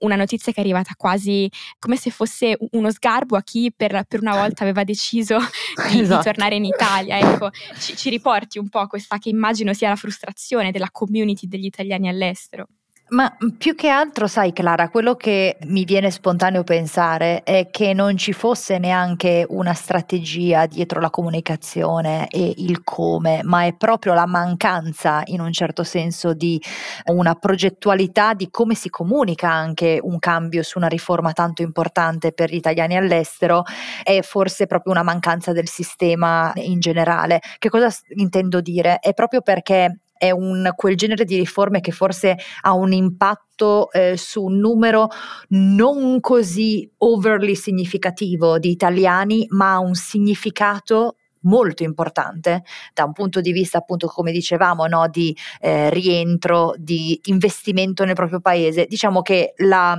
una 0.00 0.16
notizia 0.16 0.52
che 0.52 0.58
è 0.58 0.62
arrivata 0.62 0.94
quasi 0.96 1.48
come 1.78 1.96
se 1.96 2.10
fosse 2.10 2.56
uno 2.72 2.90
sgarbo 2.90 3.36
a 3.36 3.42
chi 3.42 3.72
per, 3.74 4.04
per 4.08 4.20
una 4.20 4.34
volta 4.40 4.62
aveva 4.62 4.82
deciso 4.82 5.05
di, 5.90 6.00
esatto. 6.00 6.18
di 6.18 6.24
tornare 6.24 6.54
in 6.56 6.64
Italia. 6.64 7.18
Ecco, 7.18 7.50
ci, 7.78 7.96
ci 7.96 8.10
riporti 8.10 8.58
un 8.58 8.68
po' 8.68 8.86
questa 8.86 9.18
che 9.18 9.28
immagino 9.28 9.72
sia 9.72 9.88
la 9.88 9.96
frustrazione 9.96 10.70
della 10.70 10.90
community 10.90 11.46
degli 11.46 11.66
italiani 11.66 12.08
all'estero. 12.08 12.66
Ma 13.08 13.32
mhmm, 13.38 13.50
più 13.56 13.76
che 13.76 13.88
altro, 13.88 14.26
sai 14.26 14.52
Clara, 14.52 14.88
quello 14.88 15.14
che 15.14 15.58
mi 15.66 15.84
viene 15.84 16.10
spontaneo 16.10 16.64
pensare 16.64 17.44
è 17.44 17.68
che 17.70 17.92
non 17.92 18.16
ci 18.16 18.32
fosse 18.32 18.78
neanche 18.78 19.46
una 19.48 19.74
strategia 19.74 20.66
dietro 20.66 20.98
la 21.00 21.10
comunicazione 21.10 22.26
e 22.28 22.52
il 22.56 22.82
come, 22.82 23.42
ma 23.44 23.64
è 23.64 23.74
proprio 23.76 24.12
la 24.12 24.26
mancanza 24.26 25.22
in 25.26 25.40
un 25.40 25.52
certo 25.52 25.84
senso 25.84 26.34
di 26.34 26.60
una 27.06 27.34
progettualità 27.36 28.34
di 28.34 28.48
come 28.50 28.74
si 28.74 28.90
comunica 28.90 29.52
anche 29.52 30.00
un 30.02 30.18
cambio 30.18 30.64
su 30.64 30.78
una 30.78 30.88
riforma 30.88 31.30
tanto 31.32 31.62
importante 31.62 32.32
per 32.32 32.50
gli 32.50 32.56
italiani 32.56 32.96
all'estero, 32.96 33.62
è 34.02 34.20
forse 34.22 34.66
proprio 34.66 34.92
una 34.92 35.04
mancanza 35.04 35.52
del 35.52 35.68
sistema 35.68 36.50
in 36.56 36.80
generale. 36.80 37.40
Che 37.58 37.68
cosa 37.68 37.88
intendo 38.16 38.60
dire? 38.60 38.98
È 38.98 39.12
proprio 39.14 39.42
perché 39.42 40.00
è 40.16 40.30
un, 40.30 40.70
quel 40.74 40.96
genere 40.96 41.24
di 41.24 41.36
riforme 41.36 41.80
che 41.80 41.92
forse 41.92 42.36
ha 42.62 42.72
un 42.72 42.92
impatto 42.92 43.90
eh, 43.92 44.16
su 44.16 44.44
un 44.44 44.58
numero 44.58 45.08
non 45.48 46.20
così 46.20 46.90
overly 46.98 47.54
significativo 47.54 48.58
di 48.58 48.70
italiani, 48.70 49.46
ma 49.50 49.72
ha 49.72 49.78
un 49.78 49.94
significato 49.94 51.16
molto 51.46 51.82
importante 51.84 52.64
da 52.92 53.04
un 53.04 53.12
punto 53.12 53.40
di 53.40 53.52
vista 53.52 53.78
appunto 53.78 54.08
come 54.08 54.32
dicevamo 54.32 54.86
no, 54.86 55.08
di 55.08 55.36
eh, 55.60 55.90
rientro, 55.90 56.74
di 56.76 57.20
investimento 57.24 58.04
nel 58.04 58.14
proprio 58.14 58.40
paese. 58.40 58.86
Diciamo 58.86 59.22
che 59.22 59.54
la 59.58 59.98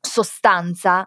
sostanza 0.00 1.06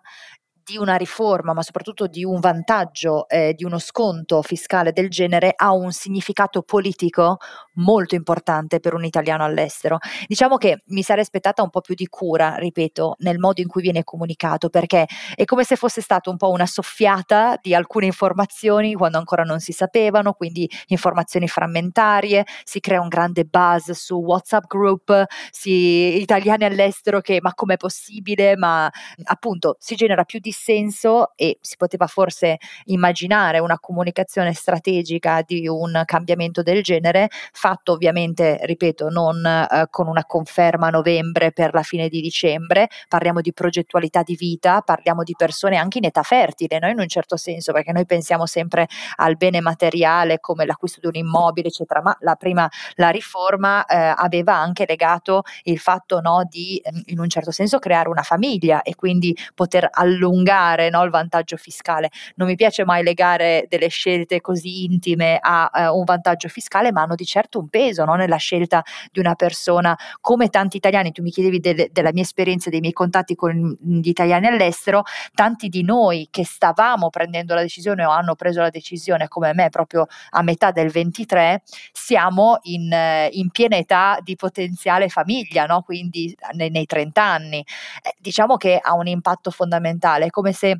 di 0.69 0.77
una 0.77 0.97
riforma, 0.97 1.53
ma 1.53 1.63
soprattutto 1.63 2.05
di 2.05 2.23
un 2.23 2.39
vantaggio, 2.39 3.27
eh, 3.27 3.53
di 3.55 3.63
uno 3.63 3.79
sconto 3.79 4.43
fiscale 4.43 4.91
del 4.91 5.09
genere, 5.09 5.53
ha 5.55 5.71
un 5.71 5.91
significato 5.91 6.61
politico 6.61 7.37
molto 7.75 8.13
importante 8.13 8.79
per 8.79 8.93
un 8.93 9.03
italiano 9.03 9.43
all'estero. 9.43 9.97
Diciamo 10.27 10.57
che 10.57 10.83
mi 10.87 11.01
sarei 11.01 11.23
aspettata 11.23 11.63
un 11.63 11.71
po' 11.71 11.81
più 11.81 11.95
di 11.95 12.05
cura, 12.07 12.55
ripeto, 12.55 13.15
nel 13.19 13.39
modo 13.39 13.61
in 13.61 13.67
cui 13.67 13.81
viene 13.81 14.03
comunicato, 14.03 14.69
perché 14.69 15.07
è 15.33 15.43
come 15.45 15.63
se 15.63 15.75
fosse 15.75 16.01
stata 16.01 16.29
un 16.29 16.37
po' 16.37 16.51
una 16.51 16.67
soffiata 16.67 17.57
di 17.59 17.73
alcune 17.73 18.05
informazioni 18.05 18.93
quando 18.93 19.17
ancora 19.17 19.43
non 19.43 19.59
si 19.59 19.71
sapevano, 19.71 20.33
quindi 20.33 20.69
informazioni 20.87 21.47
frammentarie, 21.47 22.45
si 22.63 22.79
crea 22.79 23.01
un 23.01 23.07
grande 23.07 23.45
buzz 23.45 23.89
su 23.91 24.15
WhatsApp 24.17 24.65
group, 24.67 25.25
si, 25.49 26.21
italiani 26.21 26.65
all'estero 26.65 27.21
che 27.21 27.39
ma 27.41 27.53
com'è 27.55 27.77
possibile, 27.77 28.55
ma 28.55 28.87
appunto 29.23 29.77
si 29.79 29.95
genera 29.95 30.25
più 30.25 30.39
di 30.39 30.51
senso 30.59 31.31
e 31.35 31.57
si 31.61 31.77
poteva 31.77 32.05
forse 32.07 32.57
immaginare 32.85 33.59
una 33.59 33.79
comunicazione 33.79 34.53
strategica 34.53 35.41
di 35.45 35.67
un 35.67 36.01
cambiamento 36.05 36.61
del 36.61 36.83
genere, 36.83 37.29
fatto 37.51 37.93
ovviamente, 37.93 38.59
ripeto, 38.63 39.09
non 39.09 39.43
eh, 39.45 39.87
con 39.89 40.07
una 40.07 40.25
conferma 40.25 40.87
a 40.87 40.89
novembre 40.89 41.51
per 41.51 41.73
la 41.73 41.83
fine 41.83 42.09
di 42.09 42.21
dicembre, 42.21 42.89
parliamo 43.07 43.41
di 43.41 43.53
progettualità 43.53 44.21
di 44.21 44.35
vita, 44.35 44.81
parliamo 44.81 45.23
di 45.23 45.33
persone 45.37 45.77
anche 45.77 45.99
in 45.99 46.05
età 46.05 46.23
fertile, 46.23 46.79
no? 46.79 46.89
in 46.89 46.99
un 46.99 47.07
certo 47.07 47.37
senso, 47.37 47.71
perché 47.71 47.91
noi 47.91 48.05
pensiamo 48.05 48.45
sempre 48.45 48.87
al 49.15 49.37
bene 49.37 49.61
materiale 49.61 50.39
come 50.39 50.65
l'acquisto 50.65 50.99
di 50.99 51.07
un 51.07 51.15
immobile, 51.15 51.69
eccetera, 51.69 52.01
ma 52.01 52.15
la 52.19 52.35
prima, 52.35 52.69
la 52.95 53.09
riforma 53.09 53.85
eh, 53.85 54.13
aveva 54.15 54.55
anche 54.55 54.85
legato 54.87 55.43
il 55.63 55.79
fatto 55.79 56.19
no, 56.19 56.45
di, 56.49 56.81
in 57.05 57.19
un 57.19 57.29
certo 57.29 57.51
senso, 57.51 57.79
creare 57.79 58.09
una 58.09 58.23
famiglia 58.23 58.81
e 58.81 58.95
quindi 58.95 59.35
poter 59.55 59.87
allungare 59.91 60.48
allungare 60.49 60.89
no, 60.89 61.03
il 61.03 61.11
vantaggio 61.11 61.57
fiscale. 61.57 62.09
Non 62.35 62.47
mi 62.47 62.55
piace 62.55 62.83
mai 62.83 63.03
legare 63.03 63.65
delle 63.69 63.87
scelte 63.87 64.41
così 64.41 64.83
intime 64.85 65.37
a 65.39 65.69
uh, 65.71 65.97
un 65.97 66.03
vantaggio 66.03 66.47
fiscale, 66.47 66.91
ma 66.91 67.01
hanno 67.01 67.15
di 67.15 67.25
certo 67.25 67.59
un 67.59 67.69
peso 67.69 68.03
no, 68.05 68.15
nella 68.15 68.37
scelta 68.37 68.83
di 69.11 69.19
una 69.19 69.35
persona. 69.35 69.97
Come 70.19 70.49
tanti 70.49 70.77
italiani, 70.77 71.11
tu 71.11 71.21
mi 71.21 71.31
chiedevi 71.31 71.59
de- 71.59 71.89
della 71.91 72.11
mia 72.11 72.23
esperienza, 72.23 72.69
dei 72.69 72.79
miei 72.79 72.93
contatti 72.93 73.35
con 73.35 73.77
gli 73.81 74.07
italiani 74.07 74.47
all'estero, 74.47 75.03
tanti 75.33 75.69
di 75.69 75.83
noi 75.83 76.27
che 76.31 76.45
stavamo 76.45 77.09
prendendo 77.09 77.53
la 77.53 77.61
decisione 77.61 78.05
o 78.05 78.11
hanno 78.11 78.35
preso 78.35 78.61
la 78.61 78.69
decisione 78.69 79.27
come 79.27 79.53
me 79.53 79.69
proprio 79.69 80.07
a 80.31 80.41
metà 80.41 80.71
del 80.71 80.89
23, 80.89 81.61
siamo 81.91 82.59
in, 82.63 82.93
in 83.31 83.49
piena 83.49 83.77
età 83.77 84.19
di 84.21 84.35
potenziale 84.35 85.09
famiglia, 85.09 85.65
no? 85.65 85.81
quindi 85.81 86.35
nei, 86.53 86.69
nei 86.69 86.85
30 86.85 87.21
anni. 87.21 87.59
Eh, 88.01 88.15
diciamo 88.19 88.57
che 88.57 88.79
ha 88.81 88.93
un 88.93 89.07
impatto 89.07 89.51
fondamentale 89.51 90.28
come 90.29 90.53
se 90.53 90.79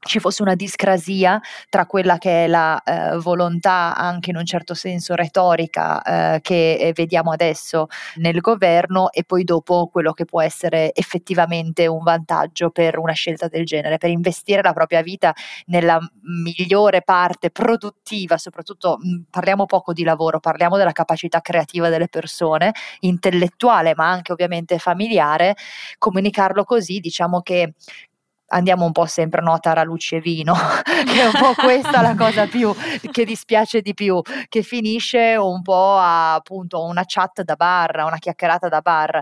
ci 0.00 0.20
fosse 0.20 0.42
una 0.42 0.54
discrasia 0.54 1.40
tra 1.68 1.84
quella 1.86 2.18
che 2.18 2.44
è 2.44 2.46
la 2.46 2.80
eh, 2.82 3.16
volontà 3.18 3.96
anche 3.96 4.30
in 4.30 4.36
un 4.36 4.44
certo 4.46 4.74
senso 4.74 5.14
retorica 5.14 6.36
eh, 6.36 6.40
che 6.40 6.74
eh, 6.74 6.92
vediamo 6.92 7.32
adesso 7.32 7.88
nel 8.16 8.40
governo 8.40 9.10
e 9.10 9.24
poi 9.24 9.42
dopo 9.42 9.88
quello 9.88 10.12
che 10.12 10.24
può 10.24 10.40
essere 10.40 10.92
effettivamente 10.94 11.86
un 11.88 12.02
vantaggio 12.02 12.70
per 12.70 12.98
una 12.98 13.12
scelta 13.12 13.48
del 13.48 13.64
genere, 13.64 13.98
per 13.98 14.10
investire 14.10 14.62
la 14.62 14.72
propria 14.72 15.02
vita 15.02 15.34
nella 15.66 15.98
migliore 16.22 17.02
parte 17.02 17.50
produttiva, 17.50 18.38
soprattutto 18.38 18.98
mh, 19.00 19.24
parliamo 19.30 19.66
poco 19.66 19.92
di 19.92 20.04
lavoro, 20.04 20.38
parliamo 20.38 20.76
della 20.76 20.92
capacità 20.92 21.40
creativa 21.40 21.88
delle 21.88 22.08
persone, 22.08 22.72
intellettuale 23.00 23.94
ma 23.96 24.08
anche 24.08 24.32
ovviamente 24.32 24.78
familiare, 24.78 25.56
comunicarlo 25.98 26.62
così 26.62 27.00
diciamo 27.00 27.40
che 27.40 27.74
andiamo 28.48 28.84
un 28.84 28.92
po' 28.92 29.06
sempre 29.06 29.42
no, 29.42 29.52
a 29.52 29.58
taralucci 29.58 30.16
e 30.16 30.20
vino, 30.20 30.54
che 30.84 31.20
è 31.20 31.26
un 31.26 31.32
po' 31.32 31.54
questa 31.54 32.00
la 32.00 32.14
cosa 32.14 32.46
più 32.46 32.74
che 33.10 33.24
dispiace 33.24 33.80
di 33.80 33.94
più, 33.94 34.20
che 34.48 34.62
finisce 34.62 35.36
un 35.36 35.62
po' 35.62 35.96
a 35.96 36.34
appunto 36.34 36.84
una 36.84 37.04
chat 37.06 37.42
da 37.42 37.54
bar, 37.54 38.04
una 38.04 38.18
chiacchierata 38.18 38.68
da 38.68 38.80
bar, 38.80 39.20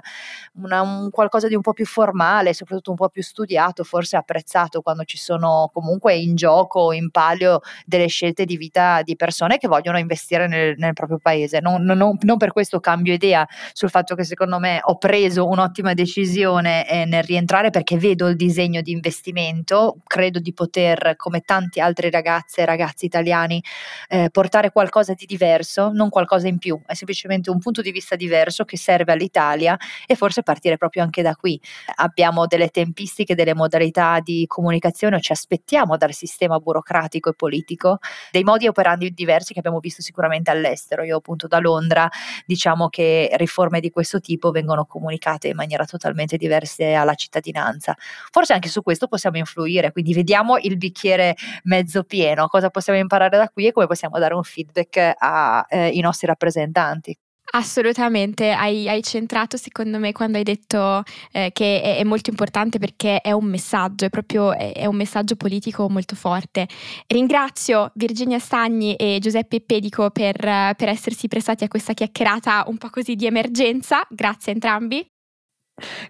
una, 0.55 0.83
un 0.83 1.11
qualcosa 1.11 1.49
di 1.49 1.55
un 1.55 1.61
po' 1.61 1.73
più 1.73 1.87
formale, 1.87 2.55
soprattutto 2.55 2.91
un 2.91 2.97
po' 2.97 3.09
più 3.09 3.23
studiato, 3.23 3.85
forse 3.85 4.17
apprezzato 4.17 4.81
quando 4.81 5.05
ci 5.05 5.19
sono 5.19 5.71
comunque 5.73 6.15
in 6.15 6.35
gioco, 6.37 6.93
in 6.93 7.11
palio 7.11 7.61
delle 7.85 8.07
scelte 8.07 8.45
di 8.45 8.57
vita 8.57 9.03
di 9.03 9.17
persone 9.17 9.59
che 9.59 9.69
vogliono 9.69 9.99
investire 9.99 10.47
nel, 10.47 10.75
nel 10.77 10.93
proprio 10.93 11.19
paese. 11.21 11.61
Non, 11.61 11.83
non, 11.83 12.17
non, 12.21 12.37
per 12.37 12.53
questo 12.53 12.81
cambio 12.81 13.13
idea 13.13 13.47
sul 13.73 13.91
fatto 13.91 14.15
che 14.15 14.25
secondo 14.25 14.59
me 14.59 14.79
ho 14.83 14.99
preso 14.99 15.47
un'ottima 15.49 15.95
decisione 15.95 16.89
eh, 16.89 17.05
nel 17.07 17.25
rientrare 17.25 17.71
perché 17.71 17.97
vedo 17.99 18.29
il 18.29 18.37
disegno 18.37 18.81
di 18.81 18.93
investire 18.93 19.15
investimento, 19.17 19.97
credo 20.07 20.39
di 20.39 20.53
poter, 20.53 21.15
come 21.17 21.41
tanti 21.41 21.81
altri 21.81 22.11
ragazze 22.11 22.61
e 22.61 22.65
ragazzi 22.65 23.07
italiani, 23.07 23.63
eh, 24.09 24.29
portare 24.31 24.71
qualcosa 24.71 25.15
di 25.15 25.25
diverso, 25.25 25.91
non 25.93 26.11
qualcosa 26.11 26.49
in 26.49 26.59
più, 26.59 26.79
è 26.87 26.95
semplicemente 26.95 27.51
un 27.51 27.59
punto 27.59 27.81
di 27.81 27.91
vista 27.91 28.15
diverso 28.17 28.65
che 28.65 28.77
serve 28.77 29.13
all'Italia 29.13 29.77
e 30.07 30.15
forse 30.15 30.43
partire 30.43 30.77
proprio 30.77 31.03
anche 31.03 31.23
da 31.23 31.35
qui. 31.35 31.59
Abbiamo 31.97 32.47
delle 32.47 32.69
tempistiche, 32.69 33.35
delle 33.35 33.55
modalità 33.55 34.21
di 34.21 34.45
comunicazione 34.47 35.21
ci 35.21 35.33
aspettiamo 35.33 35.97
dal 35.97 36.13
sistema 36.13 36.59
burocratico 36.59 37.31
e 37.31 37.35
politico 37.35 37.99
dei 38.31 38.45
modi 38.45 38.67
operandi 38.69 39.11
diversi 39.13 39.53
che 39.53 39.61
abbiamo 39.61 39.81
visto 39.81 40.03
sicuramente 40.03 40.51
all'estero. 40.51 41.03
Io 41.03 41.17
appunto 41.17 41.47
da 41.47 41.59
Londra 41.59 42.09
diciamo 42.45 42.89
che 42.89 43.31
riforme 43.35 43.81
di 43.81 43.91
questo 43.91 44.21
tipo 44.21 44.51
vengono 44.51 44.85
comunicate 44.85 45.49
in 45.49 45.57
maniera 45.57 45.85
totalmente 45.85 46.37
diversa 46.37 47.01
alla 47.01 47.15
cittadinanza. 47.15 47.95
Forse 48.31 48.53
anche 48.53 48.69
su 48.69 48.83
questo 48.83 49.06
possiamo 49.09 49.37
influire, 49.39 49.93
quindi 49.93 50.15
vediamo 50.15 50.57
il 50.59 50.77
bicchiere 50.77 51.37
mezzo 51.65 52.05
pieno, 52.05 52.47
cosa 52.49 52.71
possiamo 52.71 52.99
imparare 52.99 53.37
da 53.37 53.49
qui 53.49 53.67
e 53.67 53.73
come 53.73 53.87
possiamo 53.87 54.19
dare 54.19 54.35
un 54.35 54.43
feedback 54.43 55.15
ai 55.19 55.97
eh, 55.97 56.01
nostri 56.01 56.27
rappresentanti. 56.27 57.17
Assolutamente, 57.53 58.51
hai, 58.51 58.89
hai, 58.89 59.03
centrato 59.03 59.57
secondo 59.57 59.99
me 59.99 60.13
quando 60.13 60.37
hai 60.37 60.43
detto 60.43 61.03
eh, 61.31 61.51
che 61.53 61.81
è, 61.81 61.97
è, 61.99 62.05
molto 62.05 62.29
importante 62.29 62.79
perché 62.79 63.21
è 63.21 63.31
un 63.31 63.45
messaggio, 63.45 64.05
è 64.05 64.11
proprio 64.11 64.53
è, 64.53 64.73
è 64.73 64.87
un 64.87 64.97
messaggio 64.97 65.37
politico 65.37 65.89
molto 65.89 66.17
forte. 66.17 66.67
Ringrazio 67.07 67.93
Virginia 67.95 68.41
Stagni 68.41 68.97
e 68.97 69.19
Giuseppe 69.21 69.61
Pedico 69.61 70.11
per, 70.11 70.37
per 70.37 70.89
essersi 70.89 71.29
prestati 71.29 71.65
a 71.65 71.69
questa 71.69 71.95
chiacchierata 71.95 72.65
un 72.67 72.79
po' 72.79 72.91
così 72.91 73.15
di 73.15 73.27
emergenza, 73.27 74.05
grazie 74.11 74.53
a 74.53 74.55
entrambi. 74.55 75.16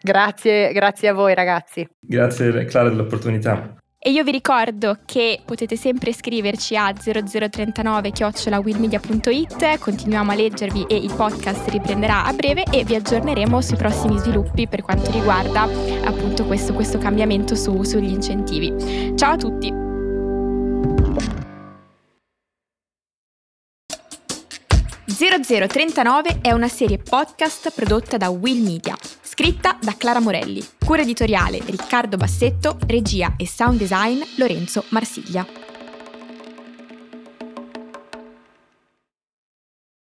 Grazie, 0.01 0.73
grazie 0.73 1.09
a 1.09 1.15
voi 1.15 1.35
ragazzi. 1.35 1.87
Grazie 2.01 2.65
Clara 2.65 2.89
dell'opportunità. 2.89 3.77
E 3.99 4.11
io 4.11 4.23
vi 4.23 4.31
ricordo 4.31 4.99
che 5.05 5.41
potete 5.45 5.75
sempre 5.75 6.13
scriverci 6.13 6.77
a 6.77 6.93
0039 6.93 8.13
chiocciolawillmedia.it, 8.13 9.79
continuiamo 9.81 10.31
a 10.31 10.35
leggervi 10.37 10.85
e 10.89 10.95
il 10.95 11.13
podcast 11.13 11.69
riprenderà 11.71 12.25
a 12.25 12.33
breve 12.33 12.63
e 12.71 12.85
vi 12.85 12.95
aggiorneremo 12.95 13.61
sui 13.61 13.77
prossimi 13.77 14.17
sviluppi 14.19 14.69
per 14.69 14.83
quanto 14.83 15.11
riguarda 15.11 15.63
appunto 16.05 16.45
questo, 16.45 16.73
questo 16.73 16.99
cambiamento 16.99 17.57
su, 17.57 17.83
sugli 17.83 18.13
incentivi. 18.13 19.17
Ciao 19.17 19.33
a 19.33 19.37
tutti! 19.37 19.86
«0039» 25.39 26.41
è 26.41 26.53
una 26.53 26.69
serie 26.69 26.99
podcast 26.99 27.71
prodotta 27.73 28.17
da 28.17 28.31
Will 28.31 28.63
Media. 28.63 28.97
Scritta 29.21 29.79
da 29.81 29.95
Clara 29.97 30.21
Morelli. 30.21 30.65
Cura 30.85 31.03
editoriale 31.03 31.61
Riccardo 31.65 32.17
Bassetto, 32.17 32.79
regia 32.87 33.35
e 33.37 33.47
sound 33.47 33.79
design 33.79 34.23
Lorenzo 34.37 34.85
Marsiglia. 34.89 35.66